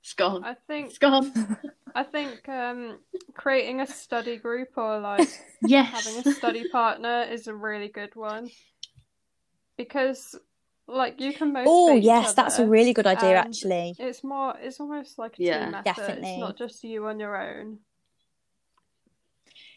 it's 0.00 0.12
gone. 0.14 0.44
I 0.44 0.54
think 0.66 0.88
It's 0.88 0.98
gone. 0.98 1.56
I 1.94 2.02
think 2.04 2.46
um, 2.48 2.98
creating 3.34 3.80
a 3.80 3.86
study 3.86 4.36
group 4.36 4.68
or 4.76 5.00
like 5.00 5.28
Yes. 5.62 6.04
having 6.04 6.20
a 6.30 6.34
study 6.34 6.68
partner 6.68 7.22
is 7.22 7.46
a 7.46 7.54
really 7.54 7.88
good 7.88 8.14
one 8.14 8.50
because 9.76 10.36
like 10.88 11.20
you 11.20 11.32
can 11.32 11.52
motivate 11.52 11.66
Oh 11.68 11.94
yes, 11.94 12.34
that's 12.34 12.58
a 12.58 12.66
really 12.66 12.92
good 12.92 13.06
idea 13.06 13.36
actually. 13.36 13.94
It's 13.98 14.24
more. 14.24 14.54
It's 14.60 14.80
almost 14.80 15.18
like 15.18 15.38
a 15.38 15.42
Yeah. 15.42 15.64
team 15.66 15.74
effort. 15.74 15.84
Definitely. 15.84 16.30
It's 16.30 16.38
not 16.38 16.56
just 16.56 16.82
you 16.82 17.06
on 17.06 17.20
your 17.20 17.36
own. 17.36 17.78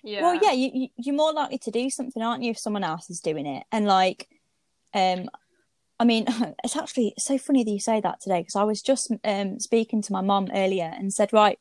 Yeah. 0.04 0.21
Well, 0.21 0.39
yeah, 0.41 0.52
you, 0.52 0.71
you 0.74 0.88
you're 0.97 1.15
more 1.15 1.34
likely 1.34 1.58
to 1.60 1.71
do 1.71 1.89
something, 1.89 2.24
aren't 2.24 2.43
you, 2.43 2.52
if 2.52 2.60
someone 2.60 2.84
else 2.84 3.10
is 3.10 3.19
doing 3.19 3.45
it? 3.45 3.65
And 3.71 3.86
like, 3.86 4.30
um, 4.93 5.30
I 6.00 6.06
mean, 6.06 6.26
it's 6.63 6.76
actually 6.76 7.13
so 7.19 7.38
funny 7.38 7.63
that 7.63 7.71
you 7.71 7.80
say 7.80 8.02
that 8.02 8.21
today 8.21 8.41
because 8.41 8.56
I 8.56 8.63
was 8.63 8.82
just 8.82 9.12
um 9.24 9.60
speaking 9.60 10.02
to 10.04 10.13
my 10.13 10.21
mum 10.21 10.47
earlier 10.54 10.91
and 10.97 11.13
said, 11.13 11.34
right, 11.34 11.60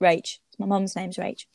Rach, 0.00 0.38
my 0.58 0.66
mum's 0.66 0.94
name's 0.94 1.16
Rach. 1.16 1.46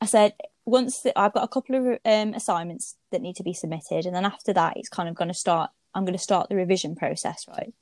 I 0.00 0.06
said, 0.06 0.34
once 0.64 1.00
the, 1.00 1.18
I've 1.18 1.34
got 1.34 1.44
a 1.44 1.48
couple 1.48 1.74
of 1.76 1.98
um, 2.04 2.32
assignments 2.32 2.96
that 3.10 3.20
need 3.20 3.36
to 3.36 3.42
be 3.42 3.52
submitted, 3.52 4.06
and 4.06 4.14
then 4.14 4.24
after 4.24 4.52
that, 4.52 4.76
it's 4.76 4.88
kind 4.88 5.08
of 5.08 5.14
going 5.14 5.28
to 5.28 5.34
start. 5.34 5.70
I'm 5.94 6.04
going 6.04 6.16
to 6.16 6.18
start 6.22 6.48
the 6.48 6.56
revision 6.56 6.94
process, 6.94 7.46
right? 7.48 7.72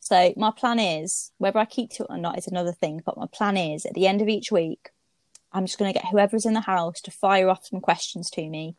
So 0.00 0.34
my 0.36 0.50
plan 0.50 0.78
is 0.80 1.30
whether 1.38 1.58
I 1.60 1.64
keep 1.64 1.90
to 1.90 2.02
it 2.02 2.10
or 2.10 2.18
not 2.18 2.36
is 2.36 2.48
another 2.48 2.72
thing. 2.72 3.00
But 3.04 3.16
my 3.16 3.26
plan 3.32 3.56
is 3.56 3.86
at 3.86 3.94
the 3.94 4.06
end 4.08 4.20
of 4.20 4.28
each 4.28 4.50
week, 4.50 4.90
I'm 5.52 5.66
just 5.66 5.78
going 5.78 5.92
to 5.92 5.98
get 5.98 6.08
whoever's 6.10 6.46
in 6.46 6.54
the 6.54 6.60
house 6.60 7.00
to 7.02 7.10
fire 7.10 7.48
off 7.48 7.66
some 7.66 7.80
questions 7.80 8.30
to 8.30 8.48
me, 8.48 8.74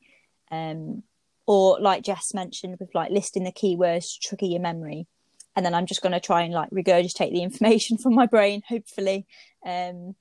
um, 0.52 1.04
or 1.46 1.80
like 1.80 2.04
Jess 2.04 2.34
mentioned, 2.34 2.78
with 2.80 2.94
like 2.94 3.12
listing 3.12 3.44
the 3.44 3.52
keywords 3.52 4.14
to 4.14 4.28
trigger 4.28 4.48
your 4.48 4.60
memory, 4.60 5.08
and 5.56 5.66
then 5.66 5.74
I'm 5.74 5.86
just 5.86 6.02
going 6.02 6.14
to 6.14 6.20
try 6.20 6.42
and 6.42 6.54
like 6.54 6.72
regurgitate 6.72 7.32
the 7.32 7.44
information 7.50 7.98
from 7.98 8.16
my 8.16 8.26
brain, 8.26 8.64
hopefully, 8.68 9.26
um, 9.66 10.16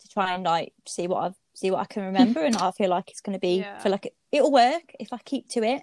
to 0.00 0.08
try 0.12 0.34
and 0.34 0.44
like 0.44 0.74
see 0.86 1.06
what 1.06 1.24
I've 1.24 1.34
see 1.54 1.70
what 1.70 1.80
I 1.80 1.86
can 1.86 2.04
remember, 2.04 2.40
and 2.44 2.56
I 2.56 2.70
feel 2.72 2.90
like 2.90 3.10
it's 3.10 3.20
going 3.20 3.34
to 3.34 3.40
be 3.40 3.58
Yeah. 3.60 3.78
feel 3.78 3.92
like 3.92 4.06
it, 4.06 4.14
it'll 4.30 4.52
work 4.52 4.94
if 5.00 5.12
I 5.12 5.18
keep 5.18 5.48
to 5.50 5.62
it. 5.64 5.82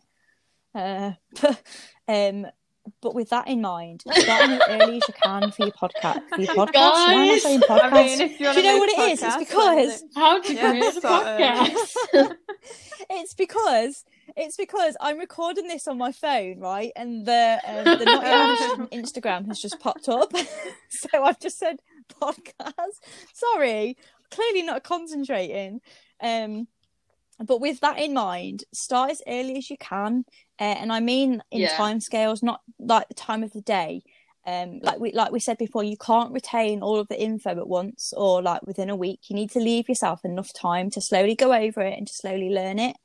Uh, 0.76 1.12
but, 1.42 1.62
um, 2.08 2.48
but 3.02 3.14
with 3.16 3.30
that 3.30 3.48
in 3.48 3.62
mind, 3.62 4.04
starting 4.12 4.52
as 4.52 4.62
early 4.70 4.98
as 4.98 5.08
you 5.08 5.14
can 5.14 5.52
for 5.52 5.62
your 5.64 5.72
podcast. 5.72 6.22
For 6.30 6.42
your 6.42 6.48
podcast, 6.56 6.74
why 6.74 7.14
am 7.14 7.18
I 7.20 7.32
Guys, 7.32 7.42
saying 7.44 7.64
I 7.68 7.80
podcast? 7.80 7.92
mean, 7.94 8.20
you, 8.20 8.28
Do 8.38 8.44
you 8.46 8.64
know 8.64 8.74
make 8.74 8.80
what 8.80 8.90
it 8.90 9.12
is? 9.12 9.24
It's 9.24 9.38
because 9.38 10.04
How 10.16 10.40
do 10.42 10.50
you 10.54 10.56
Yeah, 10.58 10.70
create 10.70 10.96
a 10.96 11.02
podcast? 11.02 11.96
it's 13.10 13.34
because 13.34 14.06
it's 14.36 14.58
because 14.58 14.96
I'm 15.02 15.18
recording 15.18 15.68
this 15.68 15.88
on 15.88 15.98
my 15.98 16.12
phone, 16.12 16.60
right? 16.60 16.92
And 16.96 17.26
the 17.26 17.60
um, 17.66 17.84
the 17.98 18.06
not 18.06 18.24
yet 18.24 18.90
Instagram 18.92 19.48
has 19.48 19.60
just 19.60 19.80
popped 19.80 20.08
up, 20.10 20.32
so 20.90 21.24
I've 21.24 21.40
just 21.40 21.58
said 21.58 21.78
podcast. 22.22 23.00
Sorry, 23.34 23.98
clearly 24.32 24.64
not 24.64 24.84
concentrating. 24.84 25.82
Um, 26.22 26.68
but 27.46 27.62
with 27.62 27.82
that 27.82 28.00
in 28.00 28.14
mind, 28.14 28.64
start 28.74 29.12
as 29.12 29.22
early 29.28 29.58
as 29.58 29.70
you 29.70 29.78
can, 29.78 30.26
uh, 30.60 30.64
and 30.64 30.92
I 30.92 31.00
mean 31.00 31.42
in 31.52 31.62
Yeah. 31.62 31.76
time 31.78 32.00
scales, 32.00 32.42
not 32.44 32.62
like 32.80 33.08
the 33.08 33.14
time 33.14 33.44
of 33.44 33.54
the 33.54 33.62
day. 33.62 34.02
Um, 34.46 34.80
like 34.82 35.00
we 35.00 35.12
like 35.12 35.32
we 35.32 35.40
said 35.42 35.58
before, 35.58 35.84
you 35.84 35.98
can't 35.98 36.32
retain 36.32 36.82
all 36.82 36.98
of 37.00 37.10
the 37.10 37.22
info 37.22 37.50
at 37.52 37.68
once 37.68 38.14
or 38.16 38.42
like 38.42 38.66
within 38.66 38.90
a 38.90 38.96
week. 38.96 39.30
You 39.30 39.36
need 39.36 39.52
to 39.52 39.60
leave 39.60 39.90
yourself 39.90 40.24
enough 40.24 40.54
time 40.54 40.90
to 40.92 41.02
slowly 41.02 41.36
go 41.36 41.54
over 41.54 41.82
it 41.82 41.98
and 41.98 42.08
to 42.08 42.14
slowly 42.14 42.50
learn 42.50 42.80
it. 42.80 42.96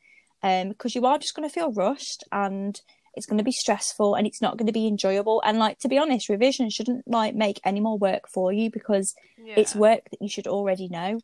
Um, 0.44 0.68
because 0.70 0.94
you 0.94 1.04
are 1.06 1.18
just 1.18 1.34
going 1.34 1.48
to 1.48 1.52
feel 1.52 1.72
rushed 1.72 2.24
and 2.32 2.80
it's 3.14 3.26
going 3.26 3.38
to 3.38 3.44
be 3.44 3.52
stressful 3.52 4.14
and 4.14 4.26
it's 4.26 4.40
not 4.40 4.56
going 4.56 4.66
to 4.68 4.72
be 4.72 4.86
enjoyable. 4.86 5.42
And 5.44 5.58
like 5.58 5.78
to 5.80 5.88
be 5.88 5.98
honest, 5.98 6.28
revision 6.28 6.70
shouldn't 6.70 7.06
like 7.08 7.34
make 7.34 7.60
any 7.64 7.80
more 7.80 7.98
work 7.98 8.28
for 8.28 8.52
you 8.52 8.70
because 8.70 9.14
Yeah. 9.36 9.54
it's 9.58 9.74
work 9.74 10.02
that 10.10 10.22
you 10.22 10.28
should 10.28 10.46
already 10.46 10.88
know. 10.88 11.20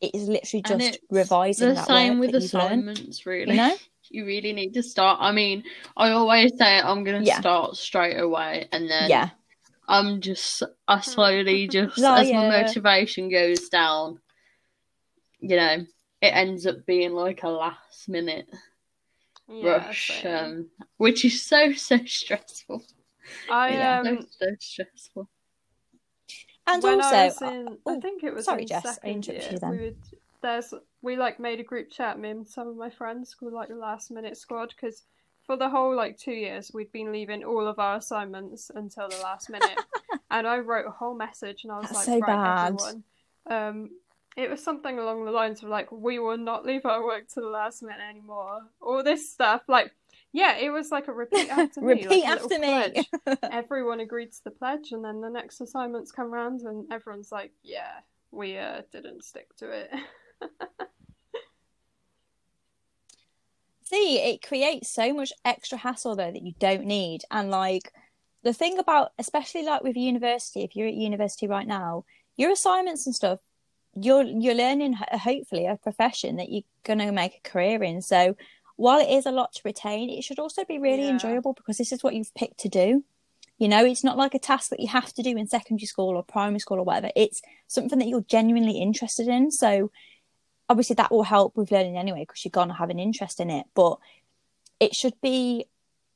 It 0.00 0.14
is 0.14 0.28
literally 0.28 0.62
just 0.62 0.98
revising 1.10 1.68
the 1.70 1.74
that 1.74 1.86
same 1.88 2.18
with 2.20 2.32
you've 2.34 2.54
learned. 2.54 2.88
assignments, 2.88 3.26
really. 3.26 3.52
You 3.52 3.56
know? 3.56 3.76
You 4.10 4.24
really 4.26 4.52
need 4.52 4.74
to 4.74 4.82
start. 4.82 5.18
I 5.20 5.32
mean, 5.32 5.64
I 5.96 6.10
always 6.10 6.52
say 6.56 6.78
I'm 6.80 7.04
going 7.04 7.20
to 7.22 7.26
Yeah. 7.26 7.38
start 7.40 7.76
straight 7.76 8.18
away, 8.18 8.68
and 8.72 8.90
then 8.90 9.10
Yeah. 9.10 9.30
I'm 9.88 10.20
just, 10.20 10.62
I 10.86 11.00
slowly 11.00 11.66
just, 11.68 11.98
Oh, 11.98 12.14
as 12.14 12.32
my 12.32 12.48
motivation 12.48 13.30
goes 13.30 13.68
down, 13.68 14.20
you 15.40 15.56
know, 15.56 15.86
it 16.20 16.26
ends 16.26 16.66
up 16.66 16.84
being 16.86 17.12
like 17.12 17.42
a 17.42 17.48
last 17.48 18.08
minute 18.08 18.48
Yeah, 19.48 19.64
rush, 19.64 20.24
um, 20.26 20.68
which 20.98 21.24
is 21.24 21.42
so, 21.42 21.72
so 21.72 21.98
stressful. 22.04 22.84
I 23.48 23.74
yeah. 23.74 24.02
So, 24.02 24.16
um 24.16 24.26
so 24.30 24.46
stressful. 24.60 25.28
And 26.66 26.82
when 26.82 27.00
also, 27.00 27.16
I 27.16 27.24
was 27.24 27.40
in, 27.42 27.78
I 27.86 27.94
oh, 27.94 28.00
think 28.00 28.22
it 28.22 28.34
was 28.34 28.44
sorry, 28.44 28.62
in 28.62 28.68
Jess, 28.68 28.84
I 28.84 28.92
second 28.92 29.12
interrupted 29.14 29.42
year. 29.42 29.52
you 29.52 29.58
then. 29.58 29.70
We 29.72 29.84
would 29.84 29.96
there's 30.42 30.72
we 31.02 31.16
like 31.16 31.40
made 31.40 31.60
a 31.60 31.64
group 31.64 31.90
chat. 31.90 32.18
Me 32.18 32.30
and 32.30 32.46
some 32.46 32.68
of 32.68 32.76
my 32.76 32.90
friends 32.90 33.36
were 33.40 33.50
like 33.50 33.68
the 33.68 33.74
last 33.76 34.10
minute 34.10 34.36
squad 34.36 34.70
because 34.74 35.02
for 35.46 35.56
the 35.56 35.68
whole 35.68 35.94
like 35.96 36.18
two 36.18 36.32
years 36.32 36.70
we'd 36.74 36.92
been 36.92 37.12
leaving 37.12 37.42
all 37.44 37.66
of 37.66 37.78
our 37.78 37.96
assignments 37.96 38.70
until 38.74 39.08
the 39.08 39.18
last 39.18 39.50
minute, 39.50 39.78
and 40.30 40.46
I 40.46 40.58
wrote 40.58 40.86
a 40.86 40.90
whole 40.90 41.14
message 41.14 41.64
and 41.64 41.72
I 41.72 41.78
was 41.78 41.90
That's 41.90 42.06
like, 42.06 42.06
so 42.06 42.18
right, 42.20 42.26
bad. 42.26 42.66
everyone. 42.72 43.04
Um, 43.50 43.90
it 44.36 44.48
was 44.48 44.62
something 44.62 44.98
along 44.98 45.24
the 45.24 45.32
lines 45.32 45.62
of 45.62 45.68
like, 45.68 45.90
we 45.90 46.20
will 46.20 46.38
not 46.38 46.64
leave 46.64 46.86
our 46.86 47.02
work 47.04 47.26
to 47.30 47.40
the 47.40 47.48
last 47.48 47.82
minute 47.82 47.98
anymore. 48.08 48.60
All 48.80 49.02
this 49.02 49.32
stuff, 49.32 49.62
like, 49.66 49.90
yeah, 50.32 50.58
it 50.58 50.70
was 50.70 50.92
like 50.92 51.08
a 51.08 51.12
repeat 51.12 51.48
after 51.50 51.80
me. 51.80 51.86
repeat 51.94 52.08
little 52.08 52.26
after 52.26 52.58
me. 52.58 53.08
everyone 53.50 54.00
agreed 54.00 54.30
to 54.32 54.44
the 54.44 54.50
pledge 54.50 54.92
and 54.92 55.04
then 55.04 55.20
the 55.20 55.30
next 55.30 55.60
assignments 55.60 56.12
come 56.12 56.30
round 56.30 56.60
and 56.60 56.86
everyone's 56.92 57.32
like 57.32 57.50
yeah 57.62 58.00
we 58.30 58.58
uh, 58.58 58.82
didn't 58.92 59.24
stick 59.24 59.48
to 59.56 59.70
it 59.70 59.90
See, 63.84 64.18
it 64.18 64.42
creates 64.42 64.90
so 64.90 65.14
much 65.14 65.32
extra 65.44 65.78
hassle 65.78 66.14
though 66.16 66.30
that 66.30 66.42
you 66.42 66.52
don't 66.58 66.84
need. 66.84 67.22
And 67.30 67.50
like 67.50 67.92
the 68.42 68.52
thing 68.52 68.78
about, 68.78 69.12
especially 69.18 69.62
like 69.64 69.82
with 69.82 69.96
university, 69.96 70.62
if 70.62 70.76
you're 70.76 70.88
at 70.88 70.94
university 70.94 71.46
right 71.46 71.66
now, 71.66 72.04
your 72.36 72.52
assignments 72.52 73.06
and 73.06 73.14
stuff, 73.14 73.40
you're 73.94 74.22
you're 74.22 74.54
learning 74.54 74.92
hopefully 74.92 75.66
a 75.66 75.76
profession 75.76 76.36
that 76.36 76.50
you're 76.50 76.62
gonna 76.84 77.10
make 77.12 77.36
a 77.36 77.48
career 77.48 77.82
in. 77.82 78.02
So 78.02 78.36
while 78.76 79.00
it 79.00 79.10
is 79.10 79.26
a 79.26 79.32
lot 79.32 79.52
to 79.54 79.62
retain, 79.64 80.10
it 80.10 80.22
should 80.22 80.38
also 80.38 80.64
be 80.64 80.78
really 80.78 81.04
Yeah. 81.04 81.12
enjoyable 81.12 81.54
because 81.54 81.78
this 81.78 81.90
is 81.90 82.02
what 82.02 82.14
you've 82.14 82.34
picked 82.34 82.60
to 82.60 82.68
do. 82.68 83.04
You 83.58 83.68
know, 83.68 83.84
it's 83.84 84.04
not 84.04 84.16
like 84.16 84.34
a 84.34 84.38
task 84.38 84.70
that 84.70 84.80
you 84.80 84.86
have 84.88 85.12
to 85.14 85.22
do 85.22 85.36
in 85.36 85.48
secondary 85.48 85.86
school 85.86 86.16
or 86.16 86.22
primary 86.22 86.60
school 86.60 86.78
or 86.78 86.84
whatever. 86.84 87.10
It's 87.16 87.42
something 87.66 87.98
that 87.98 88.06
you're 88.06 88.20
genuinely 88.20 88.80
interested 88.80 89.26
in. 89.26 89.50
So 89.50 89.90
obviously 90.68 90.94
that 90.94 91.10
will 91.10 91.22
help 91.22 91.56
with 91.56 91.70
learning 91.72 91.96
anyway 91.96 92.20
because 92.20 92.44
you're 92.44 92.50
going 92.50 92.68
to 92.68 92.74
have 92.74 92.90
an 92.90 92.98
interest 92.98 93.40
in 93.40 93.50
it 93.50 93.66
but 93.74 93.98
it 94.80 94.94
should 94.94 95.14
be 95.22 95.66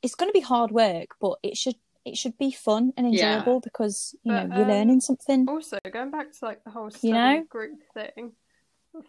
it's 0.03 0.15
going 0.15 0.29
to 0.29 0.33
be 0.33 0.41
hard 0.41 0.71
work 0.71 1.15
but 1.21 1.39
it 1.43 1.57
should 1.57 1.77
it 2.05 2.17
should 2.17 2.37
be 2.39 2.51
fun 2.51 2.93
and 2.97 3.07
Yeah. 3.13 3.35
enjoyable 3.37 3.61
because 3.61 4.15
you 4.25 4.33
But, 4.33 4.49
know 4.49 4.57
you're 4.57 4.65
um, 4.67 4.71
learning 4.71 5.01
something 5.01 5.49
also 5.49 5.79
going 5.93 6.11
back 6.11 6.33
to 6.33 6.45
like 6.45 6.63
the 6.65 6.71
whole 6.71 6.91
study 6.91 7.07
You 7.09 7.13
know? 7.15 7.45
group 7.49 7.79
thing 7.95 8.33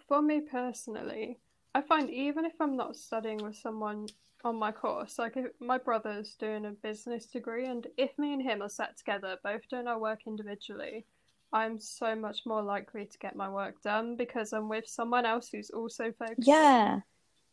for 0.08 0.22
me 0.22 0.42
personally 0.42 1.40
i 1.76 1.82
find 1.82 2.10
even 2.10 2.46
if 2.46 2.54
i'm 2.60 2.78
not 2.78 2.96
studying 2.96 3.38
with 3.44 3.56
someone 3.58 4.08
on 4.46 4.56
my 4.56 4.72
course 4.72 5.20
like 5.20 5.36
if 5.38 5.48
my 5.60 5.78
brother's 5.78 6.36
doing 6.36 6.66
a 6.66 6.72
business 6.72 7.26
degree 7.26 7.66
and 7.66 7.88
if 7.98 8.18
me 8.18 8.34
and 8.34 8.42
him 8.42 8.62
are 8.62 8.70
sat 8.70 8.98
together 8.98 9.38
both 9.44 9.68
doing 9.70 9.88
our 9.88 10.00
work 10.00 10.22
individually 10.28 11.06
i'm 11.54 11.80
so 11.80 12.16
much 12.16 12.42
more 12.46 12.62
likely 12.62 13.06
to 13.06 13.18
get 13.20 13.36
my 13.36 13.50
work 13.50 13.82
done 13.82 14.16
because 14.16 14.52
i'm 14.54 14.68
with 14.68 14.86
someone 14.88 15.26
else 15.26 15.50
who's 15.50 15.70
also 15.70 16.12
focused 16.18 16.48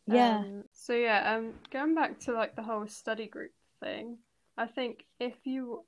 yeah. 0.07 0.15
yeah. 0.15 0.37
Um, 0.39 0.63
so 0.73 0.93
yeah, 0.93 1.35
um, 1.35 1.53
going 1.71 1.95
back 1.95 2.19
to 2.21 2.33
like 2.33 2.55
the 2.55 2.63
whole 2.63 2.87
study 2.87 3.27
group 3.27 3.51
thing, 3.79 4.17
I 4.57 4.67
think 4.67 5.05
if 5.19 5.35
you 5.45 5.85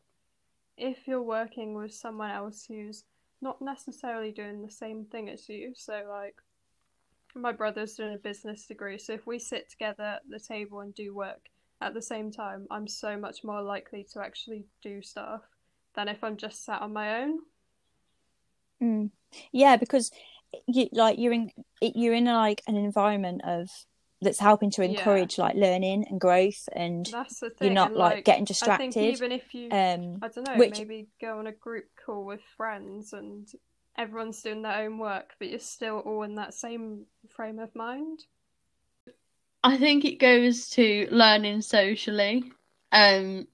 if 0.77 1.07
you're 1.07 1.21
working 1.21 1.75
with 1.75 1.93
someone 1.93 2.31
else 2.31 2.65
who's 2.67 3.03
not 3.41 3.61
necessarily 3.61 4.31
doing 4.31 4.61
the 4.61 4.71
same 4.71 5.05
thing 5.05 5.29
as 5.29 5.47
you, 5.49 5.73
so 5.75 6.03
like 6.09 6.35
my 7.35 7.51
brother's 7.51 7.95
doing 7.95 8.13
a 8.13 8.17
business 8.17 8.65
degree, 8.65 8.97
so 8.97 9.13
if 9.13 9.27
we 9.27 9.39
sit 9.39 9.69
together 9.69 10.03
at 10.03 10.21
the 10.29 10.39
table 10.39 10.81
and 10.81 10.93
do 10.95 11.13
work 11.13 11.49
at 11.81 11.93
the 11.93 12.01
same 12.01 12.31
time, 12.31 12.67
I'm 12.71 12.87
so 12.87 13.17
much 13.17 13.43
more 13.43 13.61
likely 13.61 14.05
to 14.13 14.21
actually 14.21 14.65
do 14.81 15.01
stuff 15.01 15.41
than 15.95 16.07
if 16.07 16.23
I'm 16.23 16.37
just 16.37 16.63
sat 16.65 16.81
on 16.81 16.93
my 16.93 17.23
own. 17.23 17.39
Mm. 18.83 19.11
yeah 19.51 19.77
because 19.77 20.11
you 20.67 20.89
like 20.91 21.17
you're 21.17 21.33
in 21.33 21.49
you're 21.81 22.13
in 22.13 22.25
like 22.25 22.61
an 22.67 22.75
environment 22.75 23.41
of 23.45 23.69
that's 24.21 24.39
helping 24.39 24.71
to 24.71 24.83
Yeah. 24.83 24.89
encourage 24.89 25.37
like 25.37 25.55
learning 25.55 26.05
and 26.09 26.19
growth 26.19 26.67
and 26.73 27.05
That's 27.11 27.39
the 27.39 27.49
thing. 27.49 27.67
you're 27.67 27.73
not 27.73 27.89
and, 27.91 27.97
like, 27.97 28.25
getting 28.25 28.43
I 28.43 28.45
distracted 28.45 28.93
think 28.93 29.13
even 29.15 29.31
if 29.31 29.53
you 29.53 29.69
um 29.71 30.19
I 30.21 30.27
don't 30.29 30.47
know, 30.47 30.55
Which- 30.57 30.77
maybe 30.77 31.07
go 31.19 31.39
on 31.39 31.47
a 31.47 31.51
group 31.51 31.85
call 32.05 32.23
with 32.25 32.41
friends 32.57 33.13
and 33.13 33.47
everyone's 33.97 34.41
doing 34.41 34.61
their 34.63 34.83
own 34.85 34.97
work, 34.97 35.33
but 35.39 35.49
you're 35.49 35.59
still 35.59 35.99
all 35.99 36.23
in 36.23 36.35
that 36.35 36.53
same 36.53 37.05
frame 37.29 37.59
of 37.59 37.73
mind. 37.75 38.19
I 39.63 39.77
think 39.77 40.03
it 40.03 40.19
goes 40.19 40.69
to 40.71 41.07
learning 41.11 41.61
socially. 41.61 42.51
Um, 42.91 43.47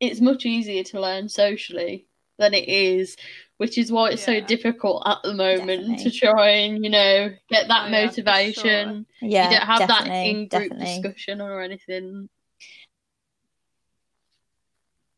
it's 0.00 0.20
much 0.20 0.44
easier 0.46 0.82
to 0.84 1.00
learn 1.00 1.28
socially 1.28 2.06
than 2.38 2.54
it 2.54 2.68
is, 2.68 3.16
which 3.58 3.76
is 3.76 3.92
why 3.92 4.10
it's 4.10 4.24
so 4.24 4.40
difficult 4.40 5.02
at 5.06 5.18
the 5.22 5.34
moment 5.34 5.86
Definitely. 5.86 6.10
to 6.10 6.10
try 6.10 6.48
and 6.50 6.82
you 6.84 6.90
know 6.90 7.30
get 7.50 7.68
that 7.68 7.86
Oh, 7.86 7.90
yeah, 7.90 8.08
for 8.08 8.22
motivation. 8.22 9.06
yeah 9.20 9.50
you 9.50 9.56
don't 9.58 9.66
have 9.66 9.88
that 9.88 10.06
in 10.06 10.48
group 10.48 10.78
discussion 10.78 11.40
or 11.40 11.60
anything. 11.60 12.28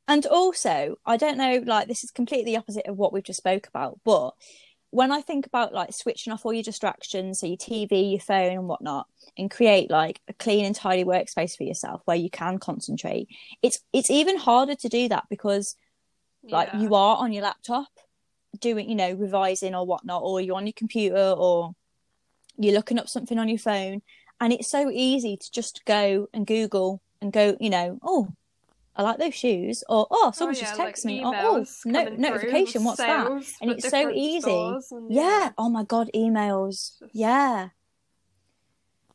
And 0.08 0.26
also, 0.26 0.96
I 1.06 1.16
don't 1.16 1.38
know, 1.38 1.62
like 1.64 1.86
this 1.86 2.02
is 2.02 2.10
completely 2.10 2.56
opposite 2.56 2.86
of 2.86 2.96
what 2.96 3.12
we've 3.12 3.22
just 3.22 3.36
spoke 3.36 3.68
about, 3.68 4.00
but 4.04 4.32
when 4.90 5.12
I 5.12 5.20
think 5.20 5.46
about 5.46 5.72
like 5.72 5.92
switching 5.92 6.32
off 6.32 6.44
all 6.44 6.52
your 6.52 6.64
distractions, 6.64 7.38
so 7.38 7.46
your 7.46 7.56
TV, 7.56 8.10
your 8.10 8.18
phone, 8.20 8.50
and 8.58 8.66
whatnot, 8.66 9.06
and 9.38 9.48
create 9.48 9.88
like 9.88 10.20
a 10.26 10.32
clean 10.32 10.64
and 10.64 10.74
tidy 10.74 11.04
workspace 11.04 11.56
for 11.56 11.62
yourself 11.62 12.02
where 12.06 12.16
you 12.16 12.28
can 12.28 12.58
concentrate, 12.58 13.28
it's 13.62 13.78
it's 13.92 14.10
even 14.10 14.36
harder 14.36 14.74
to 14.74 14.88
do 14.88 15.08
that 15.08 15.26
because 15.30 15.76
like 16.42 16.70
Yeah. 16.72 16.80
you 16.80 16.94
are 16.96 17.18
on 17.18 17.32
your 17.32 17.44
laptop 17.44 17.86
doing, 18.58 18.88
you 18.88 18.94
know, 18.96 19.12
revising 19.12 19.74
or 19.74 19.86
whatnot, 19.86 20.22
or 20.22 20.40
you're 20.40 20.56
on 20.56 20.66
your 20.66 20.72
computer 20.72 21.34
or 21.36 21.74
you're 22.56 22.74
looking 22.74 22.98
up 22.98 23.08
something 23.08 23.38
on 23.38 23.48
your 23.48 23.58
phone, 23.58 24.02
and 24.40 24.52
it's 24.52 24.68
so 24.68 24.90
easy 24.90 25.36
to 25.36 25.50
just 25.50 25.84
go 25.84 26.28
and 26.34 26.46
Google 26.46 27.00
and 27.22 27.32
go, 27.32 27.56
you 27.60 27.70
know, 27.70 27.98
oh, 28.02 28.28
I 28.96 29.02
like 29.02 29.18
those 29.18 29.34
shoes, 29.34 29.84
or 29.88 30.06
oh, 30.10 30.32
someone 30.34 30.56
yeah, 30.56 30.62
just 30.62 30.78
like 30.78 31.02
me, 31.04 31.24
or 31.24 31.34
oh, 31.34 31.64
no, 31.86 32.04
notification, 32.08 32.84
what's 32.84 32.98
that? 32.98 33.30
And 33.62 33.70
it's 33.70 33.88
so 33.88 34.10
easy. 34.10 34.50
and- 34.50 34.82
Yeah. 35.10 35.52
Oh 35.56 35.70
my 35.70 35.84
god, 35.84 36.10
emails. 36.14 37.00
Yeah. 37.12 37.68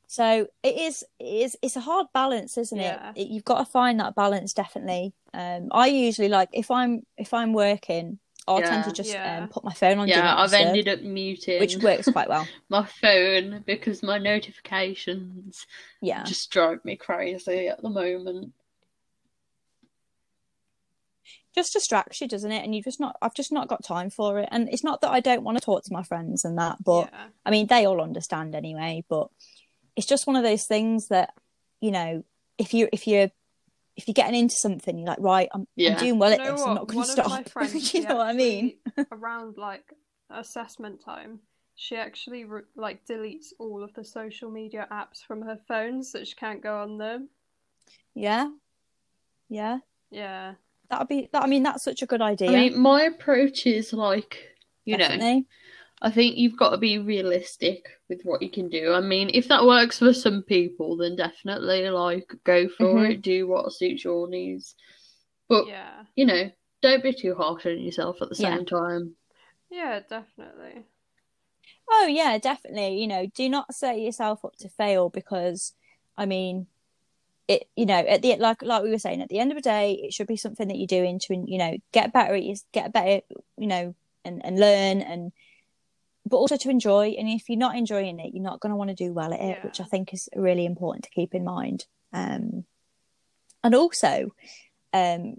So 0.08 0.48
it 0.64 0.78
is. 0.78 1.04
It 1.20 1.26
is. 1.26 1.58
It's 1.62 1.76
a 1.76 1.82
hard 1.82 2.08
balance, 2.14 2.58
isn't 2.58 2.78
Yeah. 2.78 3.12
it? 3.12 3.22
it? 3.22 3.28
You've 3.28 3.44
got 3.44 3.60
to 3.60 3.66
find 3.66 4.00
that 4.00 4.16
balance 4.16 4.54
definitely. 4.54 5.14
Um, 5.34 5.68
I 5.72 5.88
usually 5.88 6.30
like 6.30 6.50
if 6.54 6.72
I'm 6.72 7.06
if 7.18 7.34
I'm 7.34 7.54
working, 7.54 8.20
I'll 8.48 8.62
tend 8.62 8.84
to 8.86 8.92
just 8.92 9.10
Yeah. 9.10 9.40
um, 9.40 9.48
put 9.48 9.64
my 9.64 9.74
phone 9.74 9.98
on. 10.00 10.08
do 10.08 10.12
Yeah, 10.12 10.36
I've 10.36 10.52
disturb, 10.52 10.68
ended 10.68 10.88
up 10.88 11.02
muting 11.02 11.60
which 11.60 11.78
works 11.78 12.08
quite 12.08 12.30
well. 12.30 12.48
my 12.70 12.86
phone 12.86 13.64
because 13.66 14.04
my 14.04 14.18
notifications 14.18 15.66
Yeah. 16.02 16.24
just 16.24 16.52
drive 16.52 16.84
me 16.86 16.96
crazy 16.96 17.68
at 17.68 17.82
the 17.82 17.90
moment. 17.90 18.54
just 21.56 21.72
distracts 21.74 22.20
you, 22.20 22.28
doesn't 22.28 22.52
it? 22.52 22.64
And 22.66 22.76
you 22.76 22.84
just 22.84 23.00
not. 23.00 23.16
I've 23.22 23.34
just 23.34 23.52
not 23.52 23.70
got 23.70 23.84
time 23.84 24.10
for 24.10 24.40
it. 24.40 24.50
And 24.52 24.68
it's 24.70 24.84
not 24.84 25.00
that 25.02 25.12
I 25.12 25.22
don't 25.22 25.44
want 25.44 25.58
to 25.58 25.64
talk 25.64 25.84
to 25.86 25.94
my 25.94 26.04
friends 26.04 26.44
and 26.44 26.58
that, 26.58 26.84
but 26.84 27.10
yeah. 27.12 27.28
I 27.46 27.50
mean, 27.52 27.68
they 27.68 27.86
all 27.86 28.02
understand 28.02 28.54
anyway, 28.56 29.06
but 29.10 29.30
it's 29.96 30.06
just 30.06 30.28
one 30.28 30.36
of 30.36 30.44
those 30.44 30.66
things 30.66 31.08
that, 31.08 31.34
you 31.80 31.92
know, 31.92 32.26
if 32.58 32.74
you 32.74 32.90
if 32.92 33.08
you're 33.08 33.32
if 33.96 34.08
you're 34.08 34.14
getting 34.14 34.36
into 34.40 34.56
something, 34.56 34.98
you're 34.98 35.08
like, 35.08 35.20
right, 35.20 35.50
I'm, 35.54 35.68
Yeah. 35.76 35.94
I'm 35.94 36.00
doing 36.00 36.20
well 36.20 36.30
Do 36.30 36.36
at 36.36 36.40
you 36.40 36.46
know 36.46 36.52
this. 36.58 36.66
I'm 36.66 36.76
not 36.76 36.88
going 36.88 37.06
to 37.06 37.12
of 37.12 37.18
my 37.30 37.42
stop. 37.42 37.50
friends, 37.50 37.74
you 37.74 37.80
she 37.82 38.00
know 38.02 38.16
what 38.18 38.28
I 38.28 38.34
mean? 38.34 38.74
around 39.12 39.58
like 39.58 39.94
assessment 40.30 41.02
time, 41.04 41.40
she 41.76 41.96
actually 41.96 42.46
re- 42.46 42.62
like 42.76 43.06
deletes 43.06 43.48
all 43.60 43.84
of 43.84 43.94
the 43.94 44.04
social 44.04 44.50
media 44.52 44.88
apps 44.92 45.24
from 45.26 45.42
her 45.42 45.60
phone 45.68 46.04
so 46.04 46.24
she 46.24 46.36
can't 46.36 46.62
go 46.62 46.78
on 46.80 46.98
them. 46.98 47.30
Yeah, 48.14 48.50
yeah. 49.50 49.80
Yeah, 50.12 50.54
That'd 50.90 51.08
be. 51.08 51.30
That, 51.34 51.44
I 51.44 51.48
mean, 51.48 51.64
that's 51.64 51.84
such 51.84 52.02
a 52.02 52.06
good 52.06 52.22
idea. 52.22 52.50
I 52.50 52.70
mean, 52.70 52.80
my 52.80 53.04
approach 53.04 53.66
is 53.66 53.92
like, 53.92 54.38
you 54.86 54.94
know, 54.98 55.00
Definitely. 55.00 55.46
I 56.06 56.12
think 56.12 56.38
you've 56.38 56.58
got 56.58 56.70
to 56.70 56.78
be 56.78 57.00
realistic 57.00 57.88
with 58.10 58.22
what 58.24 58.44
you 58.44 58.50
can 58.52 58.70
do. 58.70 58.94
I 58.94 59.02
mean, 59.02 59.32
if 59.34 59.48
that 59.48 59.66
works 59.66 59.98
for 59.98 60.14
some 60.14 60.44
people, 60.44 60.98
then 60.98 61.16
definitely 61.16 61.90
like 61.90 62.32
go 62.44 62.70
for 62.70 62.86
Mhm. 62.86 63.12
it, 63.12 63.22
do 63.24 63.48
what 63.48 63.74
suits 63.74 64.04
your 64.04 64.28
needs. 64.28 64.76
But 65.50 65.68
yeah, 65.68 66.06
you 66.16 66.26
know, 66.26 66.52
don't 66.84 67.02
be 67.02 67.12
too 67.12 67.34
harsh 67.34 67.66
on 67.66 67.80
yourself 67.80 68.22
at 68.22 68.30
the 68.30 68.36
Yeah. 68.36 68.56
same 68.56 68.66
time. 68.68 69.16
yeah, 69.72 70.00
definitely. 70.08 70.86
Oh 71.90 72.08
yeah, 72.08 72.38
definitely. 72.38 73.00
You 73.02 73.08
know, 73.08 73.26
do 73.34 73.50
not 73.50 73.74
set 73.74 74.00
yourself 74.00 74.46
up 74.46 74.56
to 74.58 74.70
fail 74.70 75.10
because, 75.10 75.74
I 76.18 76.26
mean, 76.28 76.68
it. 77.48 77.68
You 77.76 77.86
know, 77.86 77.96
at 77.96 78.22
the 78.22 78.36
like 78.38 78.62
like 78.62 78.84
we 78.84 78.92
were 78.92 79.00
saying, 79.00 79.22
at 79.22 79.30
the 79.30 79.40
end 79.40 79.52
of 79.52 79.58
the 79.58 79.62
day, 79.62 79.94
it 80.04 80.14
should 80.14 80.28
be 80.28 80.38
something 80.38 80.68
that 80.68 80.78
you're 80.78 80.88
doing 80.88 81.20
to 81.20 81.36
you 81.48 81.58
know 81.58 81.78
get 81.92 82.14
better 82.14 82.36
at 82.36 82.44
your, 82.44 82.56
get 82.74 82.94
better. 82.94 83.22
You 83.58 83.68
know, 83.68 83.96
and 84.24 84.46
and 84.46 84.60
learn 84.60 85.02
and, 85.02 85.32
but 86.26 86.38
also 86.38 86.58
to 86.58 86.70
enjoy. 86.70 87.16
And 87.18 87.28
if 87.30 87.50
you're 87.50 87.58
not 87.58 87.76
enjoying 87.76 88.20
it, 88.20 88.34
you're 88.34 88.44
not 88.44 88.60
going 88.60 88.72
to 88.72 88.76
want 88.76 88.90
to 88.90 88.96
do 88.96 89.14
well 89.14 89.34
at 89.34 89.40
it, 89.40 89.64
which 89.64 89.80
I 89.80 89.84
think 89.84 90.14
is 90.14 90.28
really 90.36 90.66
important 90.66 91.04
to 91.06 91.12
keep 91.12 91.36
in 91.36 91.44
mind. 91.44 91.86
Um, 92.14 92.66
and 93.64 93.76
also, 93.76 94.32
um, 94.94 95.36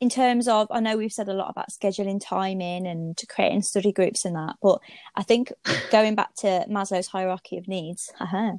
in 0.00 0.08
terms 0.08 0.48
of, 0.48 0.68
I 0.70 0.80
know 0.80 0.96
we've 0.96 1.12
said 1.12 1.28
a 1.28 1.34
lot 1.34 1.50
about 1.50 1.70
scheduling 1.70 2.20
timing 2.24 2.86
in 2.86 2.86
and 2.86 3.20
creating 3.28 3.62
study 3.62 3.92
groups 3.92 4.24
and 4.24 4.34
that, 4.34 4.56
but 4.62 4.80
I 5.14 5.22
think 5.22 5.52
going 5.90 6.14
back 6.14 6.34
to 6.36 6.64
Maslow's 6.68 7.08
hierarchy 7.08 7.58
of 7.58 7.68
needs, 7.68 8.10
haha, 8.18 8.52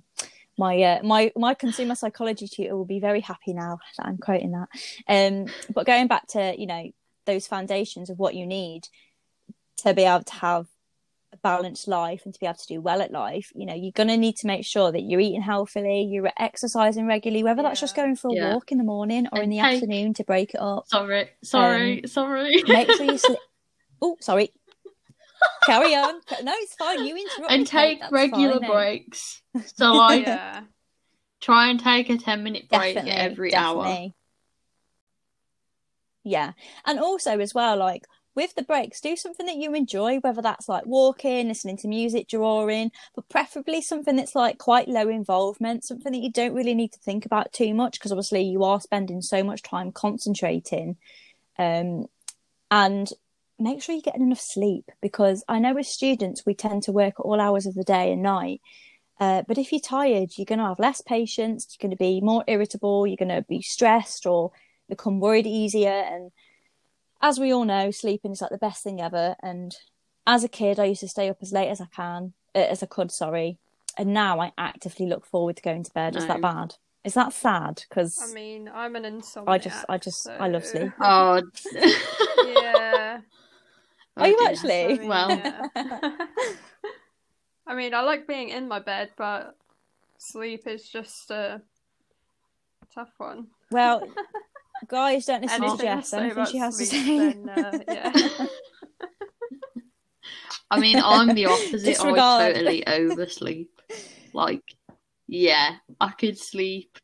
my 0.57 0.79
uh, 0.81 1.03
my 1.03 1.31
my 1.35 1.55
consumer 1.55 1.95
psychology 1.95 2.47
tutor 2.47 2.75
will 2.75 2.85
be 2.85 2.99
very 2.99 3.21
happy 3.21 3.53
now 3.53 3.79
that 3.97 4.05
I'm 4.05 4.17
quoting 4.17 4.51
that. 4.51 4.67
Um, 5.07 5.47
but 5.73 5.87
going 5.87 6.07
back 6.07 6.27
to 6.29 6.53
you 6.55 6.67
know 6.67 6.91
those 7.25 7.47
foundations 7.47 8.09
of 8.09 8.19
what 8.19 8.35
you 8.35 8.45
need 8.45 8.83
to 9.83 9.93
be 9.93 10.03
able 10.03 10.23
to 10.23 10.33
have 10.35 10.67
a 11.33 11.37
balanced 11.37 11.87
life 11.87 12.21
and 12.25 12.33
to 12.33 12.39
be 12.39 12.45
able 12.45 12.57
to 12.57 12.67
do 12.67 12.81
well 12.81 13.01
at 13.01 13.11
life, 13.11 13.51
you 13.55 13.65
know, 13.65 13.73
you're 13.73 13.91
going 13.93 14.09
to 14.09 14.17
need 14.17 14.35
to 14.37 14.47
make 14.47 14.65
sure 14.65 14.91
that 14.91 15.01
you're 15.01 15.19
eating 15.19 15.41
healthily, 15.41 16.03
you're 16.03 16.31
exercising 16.37 17.07
regularly, 17.07 17.43
whether 17.43 17.63
that's 17.63 17.79
just 17.79 17.95
going 17.95 18.15
for 18.15 18.29
a 18.29 18.33
Yeah. 18.33 18.53
walk 18.53 18.71
in 18.71 18.77
the 18.77 18.83
morning 18.83 19.27
or 19.31 19.41
in 19.41 19.49
the 19.49 19.59
afternoon 19.59 20.13
to 20.15 20.23
break 20.23 20.53
it 20.53 20.59
up. 20.61 20.87
Sorry, 20.87 21.29
sorry, 21.43 22.03
um, 22.03 22.07
sorry. 22.07 22.63
Make 22.67 22.91
sure 22.95 23.05
you 23.05 23.17
sleep. 23.17 23.39
Oh, 24.03 24.17
sorry. 24.19 24.51
Carry 25.63 25.93
on. 25.93 26.15
No, 26.41 26.53
it's 26.55 26.73
fine. 26.73 27.05
You 27.05 27.15
interrupt. 27.15 27.51
and 27.51 27.67
take 27.67 28.01
regular 28.11 28.59
fine, 28.59 28.67
breaks. 28.67 29.43
So 29.75 29.93
I 29.93 30.15
uh, 30.15 30.19
Yeah, 30.21 30.61
try 31.39 31.69
and 31.69 31.79
take 31.79 32.09
a 32.09 32.17
ten 32.17 32.41
minute 32.43 32.67
break 32.67 32.95
Definitely, 32.95 33.11
every 33.11 33.53
hour. 33.55 34.09
Yeah, 36.23 36.53
and 36.85 36.99
also 36.99 37.39
as 37.39 37.53
well, 37.53 37.77
like 37.77 38.05
with 38.35 38.55
the 38.55 38.63
breaks, 38.63 39.01
do 39.01 39.15
something 39.15 39.45
that 39.45 39.57
you 39.57 39.73
enjoy, 39.73 40.17
whether 40.19 40.41
that's 40.41 40.69
like 40.69 40.85
walking, 40.85 41.49
listening 41.49 41.77
to 41.77 41.87
music, 41.87 42.27
drawing, 42.27 42.91
but 43.15 43.27
preferably 43.27 43.81
something 43.81 44.15
that's 44.15 44.35
like 44.35 44.57
quite 44.57 44.87
low 44.87 45.09
involvement, 45.09 45.83
something 45.83 46.11
that 46.11 46.21
you 46.21 46.31
don't 46.31 46.53
really 46.53 46.73
need 46.73 46.93
to 46.93 46.99
think 46.99 47.25
about 47.25 47.51
too 47.51 47.73
much, 47.73 47.99
because 47.99 48.11
obviously 48.11 48.43
you 48.43 48.63
are 48.63 48.79
spending 48.79 49.21
so 49.21 49.43
much 49.43 49.61
time 49.61 49.91
concentrating. 49.91 50.95
Um, 51.59 52.05
and 52.69 53.09
make 53.59 53.83
sure 53.83 53.93
you're 53.93 54.01
getting 54.01 54.23
enough 54.23 54.39
sleep, 54.39 54.89
because 55.01 55.43
I 55.47 55.59
know 55.59 55.77
as 55.77 55.89
students 55.89 56.45
we 56.45 56.55
tend 56.55 56.83
to 56.83 56.91
work 56.91 57.19
all 57.19 57.39
hours 57.39 57.65
of 57.65 57.75
the 57.75 57.83
day 57.83 58.13
and 58.13 58.23
night. 58.23 58.61
Uh, 59.19 59.43
but 59.47 59.59
if 59.59 59.71
you're 59.71 59.81
tired, 59.81 60.31
you're 60.35 60.45
going 60.45 60.57
to 60.57 60.65
have 60.65 60.79
less 60.79 61.01
patience, 61.01 61.67
you're 61.69 61.87
going 61.87 61.95
to 61.95 62.03
be 62.03 62.21
more 62.21 62.43
irritable, 62.47 63.05
you're 63.05 63.17
going 63.17 63.29
to 63.29 63.45
be 63.47 63.61
stressed 63.61 64.25
or 64.25 64.51
become 64.89 65.19
worried 65.19 65.45
easier. 65.45 65.91
And 65.91 66.31
as 67.21 67.39
we 67.39 67.53
all 67.53 67.65
know, 67.65 67.91
sleeping 67.91 68.31
is 68.31 68.41
like 68.41 68.51
the 68.51 68.57
best 68.57 68.83
thing 68.83 69.01
ever. 69.01 69.35
And 69.41 69.75
as 70.25 70.43
a 70.43 70.49
kid, 70.49 70.79
I 70.79 70.85
used 70.85 71.01
to 71.01 71.07
stay 71.07 71.29
up 71.29 71.37
as 71.41 71.51
late 71.51 71.69
as 71.69 71.81
I 71.81 71.87
can, 71.95 72.33
uh, 72.55 72.59
as 72.59 72.83
I 72.83 72.87
could, 72.87 73.11
sorry. 73.11 73.57
And 73.97 74.13
now 74.13 74.39
I 74.39 74.53
actively 74.57 75.05
look 75.05 75.25
forward 75.25 75.57
to 75.57 75.61
going 75.61 75.83
to 75.83 75.91
bed. 75.91 76.15
Is 76.15 76.27
that 76.27 76.41
bad? 76.41 76.75
Is 77.03 77.13
that 77.15 77.33
sad? 77.33 77.83
Because 77.89 78.19
I 78.21 78.33
mean, 78.33 78.69
I'm 78.73 78.95
an 78.95 79.03
insomniac. 79.03 79.47
I 79.47 79.57
just, 79.57 79.85
I 79.89 79.97
just, 79.97 80.27
I 80.29 80.47
love 80.47 80.65
sleep. 80.65 80.91
Oh, 81.01 81.41
yeah. 82.45 83.19
Are 84.17 84.27
you 84.27 84.37
dear. 84.37 84.47
actually? 84.47 84.85
I 84.85 84.97
mean, 84.97 85.07
Well. 85.07 85.29
yeah. 85.29 85.67
I 87.67 87.75
mean, 87.75 87.93
I 87.93 88.01
like 88.01 88.27
being 88.27 88.49
in 88.49 88.67
my 88.67 88.79
bed, 88.79 89.11
but 89.17 89.55
sleep 90.17 90.67
is 90.67 90.87
just 90.87 91.31
a 91.31 91.61
tough 92.93 93.13
one. 93.17 93.47
Well, 93.71 94.03
guys, 94.87 95.25
don't 95.25 95.41
listen 95.41 95.61
to 95.61 95.67
Anything 95.67 95.77
to 95.79 95.83
Jess. 95.95 96.09
say 96.09 96.19
Anything 96.19 96.45
she 96.45 96.57
has 96.57 96.77
to 96.77 96.85
sleep, 96.85 97.01
say. 97.05 97.17
then, 97.17 97.49
uh, 97.49 97.79
yeah. 97.87 98.45
I 100.71 100.79
mean, 100.79 100.97
I'm 101.03 101.33
the 101.35 101.45
opposite. 101.47 101.81
I 101.81 101.85
Disregard. 101.85 102.55
totally 102.55 102.87
oversleep. 102.87 103.69
Like, 104.33 104.63
yeah, 105.27 105.75
I 105.99 106.11
could 106.11 106.37
sleep. 106.37 106.97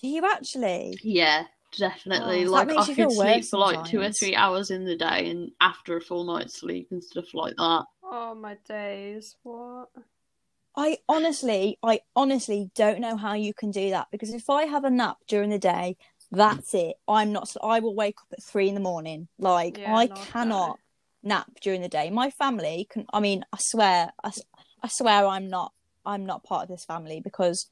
Do 0.00 0.08
you 0.08 0.24
actually? 0.24 0.96
Yeah, 1.02 1.44
definitely. 1.76 2.46
Oh, 2.46 2.50
like, 2.50 2.68
makes 2.68 2.86
I 2.88 2.90
you 2.90 2.96
could 2.96 3.12
sleep 3.12 3.44
for 3.44 3.58
like 3.58 3.84
two 3.84 4.00
or 4.00 4.10
three 4.12 4.34
hours 4.34 4.70
in 4.70 4.84
the 4.84 4.96
day, 4.96 5.28
and 5.30 5.50
after 5.60 5.96
a 5.96 6.00
full 6.00 6.24
night's 6.24 6.58
sleep 6.60 6.88
and 6.90 7.02
stuff 7.04 7.34
like 7.34 7.56
that. 7.56 7.84
oh 8.02 8.34
my 8.34 8.56
days, 8.66 9.36
what? 9.42 9.88
I 10.78 10.98
honestly, 11.08 11.78
I 11.82 12.00
honestly 12.14 12.70
don't 12.74 13.00
know 13.00 13.16
how 13.16 13.32
you 13.32 13.54
can 13.54 13.70
do 13.70 13.90
that 13.90 14.08
because 14.10 14.34
if 14.34 14.50
I 14.50 14.64
have 14.64 14.84
a 14.84 14.90
nap 14.90 15.16
during 15.26 15.48
the 15.48 15.58
day, 15.58 15.96
that's 16.30 16.74
it. 16.74 16.96
I'm 17.08 17.32
not. 17.32 17.54
I 17.62 17.80
will 17.80 17.94
wake 17.94 18.16
up 18.20 18.28
at 18.32 18.42
three 18.42 18.68
in 18.68 18.74
the 18.74 18.80
morning. 18.80 19.28
Like 19.38 19.78
Yeah, 19.78 19.94
I 19.94 20.06
no, 20.06 20.14
cannot 20.14 20.78
nap 21.22 21.50
during 21.60 21.82
the 21.82 21.88
day. 21.88 22.10
My 22.10 22.30
family 22.30 22.86
can. 22.90 23.06
I 23.12 23.20
mean, 23.20 23.44
I 23.52 23.58
swear, 23.60 24.12
I 24.22 24.88
swear, 24.88 25.26
I'm 25.26 25.48
not. 25.48 25.72
I'm 26.04 26.24
not 26.24 26.44
part 26.44 26.62
of 26.62 26.68
this 26.68 26.84
family 26.84 27.20
because 27.20 27.68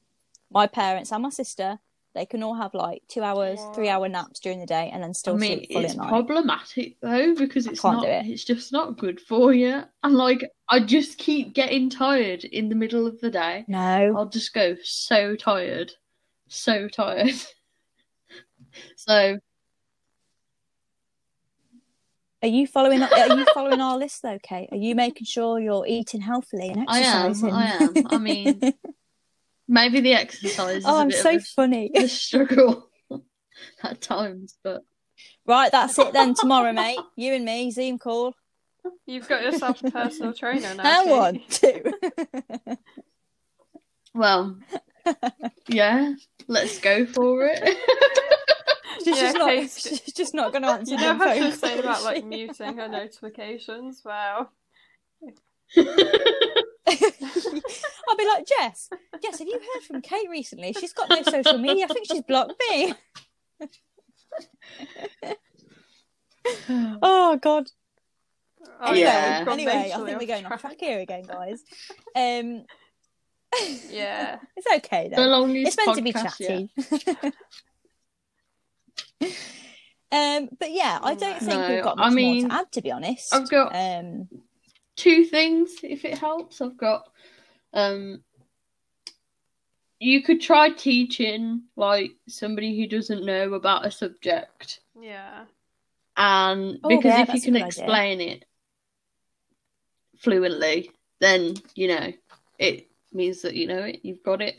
my 0.51 0.67
parents 0.67 1.11
and 1.11 1.23
my 1.23 1.29
sister 1.29 1.79
they 2.15 2.25
can 2.25 2.41
all 2.41 2.55
have 2.55 2.73
like 2.73 3.03
two 3.09 3.21
hours, 3.21 3.59
three 3.75 3.89
hour 3.89 4.07
naps 4.07 4.39
during 4.39 4.59
the 4.59 4.65
day 4.65 4.89
and 4.91 5.03
then 5.03 5.13
still 5.13 5.35
I 5.35 5.37
mean, 5.37 5.57
sleep 5.57 5.71
fully 5.73 5.85
it's 5.85 5.93
at 5.95 5.99
night. 5.99 6.09
problematic 6.09 6.95
though 7.01 7.35
because 7.35 7.67
it's 7.67 7.81
can't 7.81 8.05
it. 8.05 8.25
It's 8.25 8.45
just 8.45 8.71
not 8.71 8.97
good 8.97 9.19
for 9.19 9.53
you. 9.53 9.83
And 10.01 10.15
like, 10.15 10.49
I 10.69 10.79
just 10.79 11.17
keep 11.17 11.53
getting 11.53 11.89
tired 11.89 12.45
in 12.45 12.69
the 12.69 12.75
middle 12.75 13.05
of 13.05 13.19
the 13.19 13.29
day. 13.29 13.65
No, 13.67 14.13
I'll 14.15 14.29
just 14.29 14.53
go 14.53 14.77
so 14.81 15.35
tired, 15.35 15.91
so 16.47 16.87
tired. 16.87 17.35
So 18.97 19.39
are 22.41 22.47
you 22.47 22.67
following? 22.67 23.01
Are 23.01 23.37
you 23.37 23.45
following 23.53 23.81
our 23.81 23.97
list 23.97 24.21
though, 24.21 24.37
Kate? 24.41 24.69
Are 24.71 24.77
you 24.77 24.93
making 24.93 25.25
sure 25.25 25.59
you're 25.59 25.85
eating 25.87 26.21
healthily 26.21 26.69
and 26.69 26.85
I 26.87 26.99
am. 26.99 27.33
I 27.45 27.65
am. 27.81 27.93
I 28.07 28.17
mean, 28.17 28.61
maybe 29.67 30.01
the 30.01 30.13
exercise 30.13 30.77
is 30.77 30.85
oh, 30.85 30.97
a 30.97 30.99
I'm 31.01 31.07
bit 31.07 31.17
so 31.17 31.29
of 31.35 31.41
a, 31.41 31.45
funny. 31.55 31.91
a 31.95 32.07
struggle 32.07 32.89
at 33.83 34.01
times, 34.01 34.57
but 34.63 34.83
Right, 35.47 35.71
that's 35.71 35.97
it 35.99 36.11
then. 36.13 36.33
Tomorrow, 36.33 36.73
mate. 36.73 36.99
You 37.15 37.33
and 37.33 37.45
me, 37.45 37.69
Zoom 37.71 37.99
call. 37.99 38.33
You've 39.05 39.27
got 39.27 39.43
yourself 39.43 39.83
a 39.83 39.91
personal 39.91 40.33
trainer 40.33 40.73
now. 40.75 40.83
Hang 40.83 41.11
on, 41.11 41.39
Kate. 41.49 41.85
two. 41.85 42.77
Well, 44.13 44.57
yeah, 45.67 46.13
let's 46.47 46.79
go 46.79 47.05
for 47.05 47.45
it. 47.45 47.61
she's, 49.05 49.15
Yeah, 49.17 49.21
just 49.23 49.37
not, 49.37 49.49
Kate's- 49.49 49.81
she's 49.87 50.13
just 50.13 50.33
not 50.33 50.51
going 50.51 50.61
to 50.67 50.69
answer 50.69 50.91
You 50.93 50.97
know 50.99 51.13
how 51.15 51.33
she 51.33 51.39
phone 51.39 51.49
was 51.49 51.59
saying 51.59 51.79
about 51.79 52.03
like 52.03 52.25
muting 52.35 52.77
her 52.77 52.87
notifications? 52.87 54.01
Wow. 54.03 54.49
I'll 55.77 55.83
be 58.17 58.27
like, 58.27 58.45
Jess, 58.47 58.89
Jess, 59.21 59.39
have 59.39 59.47
you 59.47 59.59
heard 59.59 59.83
from 59.87 60.01
Kate 60.01 60.29
recently? 60.29 60.73
She's 60.73 60.93
got 60.93 61.09
no 61.09 61.21
social 61.23 61.57
media. 61.57 61.85
I 61.85 61.93
think 61.93 62.07
she's 62.11 62.21
blocked 62.23 62.53
me. 62.69 62.93
Oh 67.01 67.39
God. 67.41 67.65
oh, 68.79 68.85
Anyway, 68.91 68.99
Yeah. 68.99 69.45
anyway, 69.49 69.91
I 69.95 69.97
think 70.05 70.19
we're 70.19 70.27
going 70.27 70.45
off 70.45 70.49
track. 70.49 70.61
track 70.61 70.77
here 70.79 70.99
again, 70.99 71.23
guys. 71.23 71.63
Um, 72.15 72.65
Yeah. 73.89 74.37
it's 74.55 74.67
okay 74.85 75.07
the 75.09 75.15
though. 75.15 75.27
longest 75.27 75.67
It's 75.69 75.77
meant 75.85 75.97
to 75.97 76.03
be 76.03 76.13
podcast 76.13 76.69
yet. 77.23 77.33
Chatty. 79.29 79.35
um, 80.11 80.49
but 80.59 80.71
yeah, 80.71 80.99
I 81.01 81.15
don't 81.15 81.39
think 81.39 81.67
No, 81.67 81.69
we've 81.69 81.83
got 81.83 81.97
I 81.97 82.09
mean, 82.09 82.41
more 82.41 82.49
to 82.49 82.55
add, 82.55 82.71
to 82.73 82.81
be 82.81 82.91
honest. 82.91 83.33
I've 83.33 83.49
got 83.49 83.75
um, 83.75 84.27
two 84.95 85.25
things 85.25 85.75
if 85.83 86.05
it 86.05 86.17
helps. 86.17 86.61
I've 86.61 86.77
got 86.77 87.09
um 87.73 88.21
you 89.99 90.21
could 90.23 90.41
try 90.41 90.69
teaching 90.69 91.63
like 91.75 92.11
somebody 92.27 92.77
who 92.79 92.87
doesn't 92.87 93.25
know 93.25 93.53
about 93.53 93.85
a 93.85 93.91
subject 93.91 94.81
Yeah. 95.01 95.45
and 96.17 96.79
Oh, 96.83 96.89
because 96.89 97.05
yeah, 97.05 97.21
if 97.23 97.33
you 97.33 97.41
can 97.41 97.53
good 97.55 97.63
idea. 97.63 97.67
explain 97.67 98.21
it 98.21 98.45
fluently 100.19 100.89
then 101.19 101.53
you 101.75 101.87
know 101.87 102.11
it 102.59 102.87
means 103.13 103.41
that 103.41 103.55
you 103.55 103.67
know 103.67 103.79
it 103.79 103.99
you've 104.03 104.23
got 104.23 104.41
it 104.41 104.55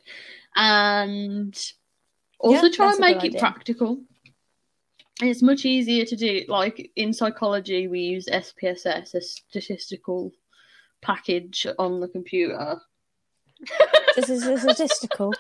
and 0.55 1.73
also 2.39 2.69
Yeah, 2.69 2.77
try 2.77 2.91
and 2.93 3.01
make 3.01 3.17
it 3.17 3.21
idea. 3.31 3.41
practical 3.41 4.01
it's 5.23 5.43
much 5.43 5.65
easier 5.65 6.05
to 6.05 6.17
do 6.17 6.45
like 6.49 6.91
in 6.97 7.13
psychology 7.13 7.89
we 7.89 8.01
use 8.01 8.27
spss 8.27 9.15
a 9.15 9.21
statistical 9.21 10.33
package 11.03 11.67
on 11.79 12.01
the 12.01 12.09
computer 12.09 12.81
this 14.17 14.31
is 14.31 14.47
a 14.47 14.59
statistical. 14.59 15.33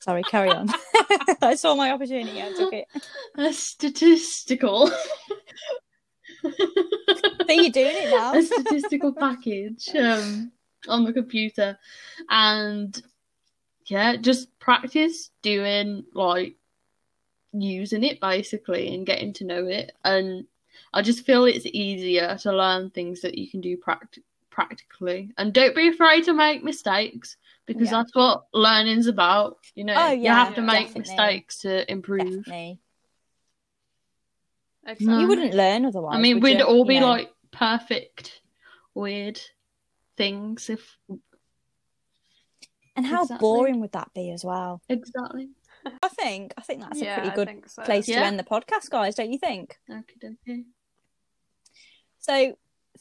Sorry, 0.00 0.22
carry 0.24 0.50
on. 0.50 0.68
I 1.42 1.54
saw 1.54 1.74
my 1.74 1.90
opportunity. 1.90 2.42
I 2.42 2.52
took 2.52 2.72
it. 2.72 2.86
a 3.36 3.52
statistical 3.52 4.88
So 4.88 6.52
you're 7.48 7.70
doing 7.70 7.96
it 7.96 8.10
now. 8.10 8.34
a 8.34 8.42
statistical 8.42 9.12
package 9.12 9.88
um, 9.96 10.52
on 10.88 11.04
the 11.04 11.12
computer 11.12 11.78
and 12.28 13.02
yeah 13.86 14.16
just 14.16 14.56
practice 14.58 15.30
doing 15.42 16.04
like 16.14 16.56
using 17.62 18.04
it 18.04 18.20
basically 18.20 18.94
and 18.94 19.06
getting 19.06 19.32
to 19.32 19.44
know 19.44 19.66
it 19.66 19.92
and 20.04 20.46
i 20.92 21.00
just 21.02 21.24
feel 21.24 21.44
it's 21.44 21.66
easier 21.66 22.36
to 22.36 22.52
learn 22.52 22.90
things 22.90 23.20
that 23.22 23.36
you 23.38 23.48
can 23.48 23.60
do 23.60 23.76
pract- 23.76 24.18
practically 24.50 25.30
and 25.38 25.52
don't 25.52 25.74
be 25.76 25.88
afraid 25.88 26.24
to 26.24 26.32
make 26.32 26.62
mistakes 26.64 27.36
because 27.66 27.90
Yeah. 27.90 27.98
that's 27.98 28.14
what 28.14 28.46
learning's 28.52 29.06
about 29.06 29.58
you 29.74 29.84
know 29.84 29.94
Oh, 29.96 30.10
you 30.12 30.30
have 30.30 30.54
to 30.56 30.62
make 30.62 30.88
definitely. 30.88 31.00
mistakes 31.16 31.58
to 31.60 31.90
improve 31.90 32.44
Definitely. 32.44 32.80
Exactly. 34.88 35.20
You 35.22 35.28
wouldn't 35.28 35.54
learn 35.54 35.84
otherwise. 35.84 36.14
i 36.16 36.20
mean 36.20 36.40
we'd 36.40 36.58
you? 36.58 36.64
all 36.64 36.78
You 36.78 36.84
be 36.84 37.00
know? 37.00 37.08
like 37.08 37.30
perfect 37.50 38.40
weird 38.94 39.40
things 40.16 40.70
if 40.70 40.96
and 42.94 43.04
how 43.04 43.22
exactly. 43.22 43.38
boring 43.46 43.80
would 43.80 43.92
that 43.92 44.10
be 44.14 44.30
as 44.30 44.44
well? 44.44 44.80
exactly 44.88 45.48
I 46.02 46.08
think. 46.08 46.52
I 46.56 46.60
think 46.62 46.80
that's 46.80 47.00
yeah, 47.00 47.16
a 47.16 47.20
pretty 47.20 47.36
good 47.36 47.70
so. 47.70 47.82
place 47.82 48.06
to 48.06 48.14
end 48.14 48.38
the 48.38 48.44
podcast, 48.44 48.90
guys. 48.90 49.14
Don't 49.14 49.32
you 49.32 49.38
think? 49.38 49.76
okay 49.90 50.14
okay 50.46 50.62
So, 52.18 52.58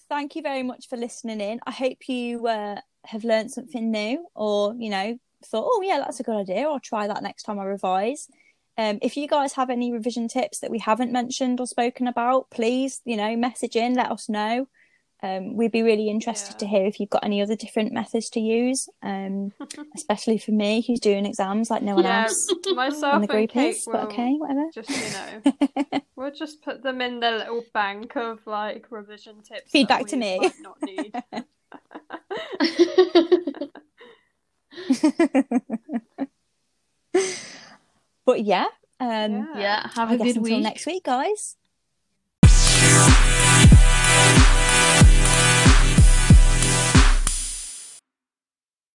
thank 0.09 0.35
you 0.35 0.41
very 0.41 0.63
much 0.63 0.87
for 0.89 0.97
listening 0.97 1.41
in. 1.41 1.59
I 1.65 1.71
hope 1.71 2.07
you 2.07 2.47
uh, 2.47 2.79
have 3.05 3.23
learned 3.23 3.51
something 3.51 3.91
new, 3.91 4.27
or 4.35 4.75
you 4.77 4.89
know, 4.89 5.17
thought, 5.45 5.67
"Oh, 5.67 5.81
yeah, 5.81 5.99
that's 5.99 6.19
a 6.19 6.23
good 6.23 6.37
idea." 6.37 6.67
I'll 6.67 6.79
try 6.79 7.07
that 7.07 7.23
next 7.23 7.43
time 7.43 7.59
I 7.59 7.63
revise. 7.63 8.27
Um, 8.77 8.99
if 9.01 9.15
you 9.15 9.27
guys 9.27 9.53
have 9.53 9.69
any 9.69 9.91
revision 9.93 10.27
tips 10.27 10.59
that 10.59 10.71
we 10.71 10.79
haven't 10.79 11.11
mentioned 11.11 11.59
or 11.61 11.67
spoken 11.67 12.07
about, 12.07 12.49
please, 12.49 13.01
you 13.05 13.15
know, 13.15 13.35
message 13.37 13.75
in, 13.75 13.93
let 13.93 14.11
us 14.11 14.27
know. 14.27 14.67
Um, 15.23 15.55
we'd 15.55 15.71
be 15.71 15.81
really 15.81 16.09
interested 16.09 16.53
Yeah. 16.53 16.57
to 16.59 16.67
hear 16.67 16.85
if 16.85 16.99
you've 16.99 17.09
got 17.09 17.23
any 17.23 17.41
other 17.41 17.55
different 17.55 17.91
methods 17.93 18.29
to 18.31 18.39
use, 18.39 18.87
um, 19.01 19.53
especially 19.95 20.37
for 20.37 20.51
me, 20.51 20.83
who's 20.85 20.99
doing 20.99 21.25
exams 21.25 21.69
like 21.71 21.81
no 21.81 21.95
one 21.95 22.03
yeah, 22.03 22.23
else 22.23 22.47
on 22.67 22.75
myself 22.75 23.27
the 23.27 23.33
and 23.33 23.49
Kate 23.49 23.75
is. 23.75 23.83
will 23.87 23.93
But 23.93 24.03
okay, 24.05 24.33
whatever. 24.33 24.65
just 24.73 24.89
you 24.89 25.11
know, 25.93 25.99
we'll 26.15 26.31
just 26.31 26.61
put 26.61 26.83
them 26.83 27.01
in 27.01 27.19
the 27.21 27.31
little 27.31 27.63
bank 27.73 28.15
of 28.17 28.45
like 28.45 28.85
revision 28.91 29.37
tips. 29.37 29.49
that 29.49 29.71
Feedback 29.71 30.05
to 30.07 30.17
me. 30.17 30.37
Might 30.39 30.53
not 30.61 30.77
need. 30.83 31.13
but 38.25 38.43
yeah, 38.43 38.65
um, 38.99 39.49
yeah. 39.55 39.57
yeah, 39.57 39.87
have 39.95 40.09
I 40.11 40.15
a 40.15 40.17
guess 40.17 40.27
good 40.27 40.37
until 40.37 40.55
week. 40.57 40.63
next 40.63 40.85
week, 40.85 41.03
guys. 41.03 41.55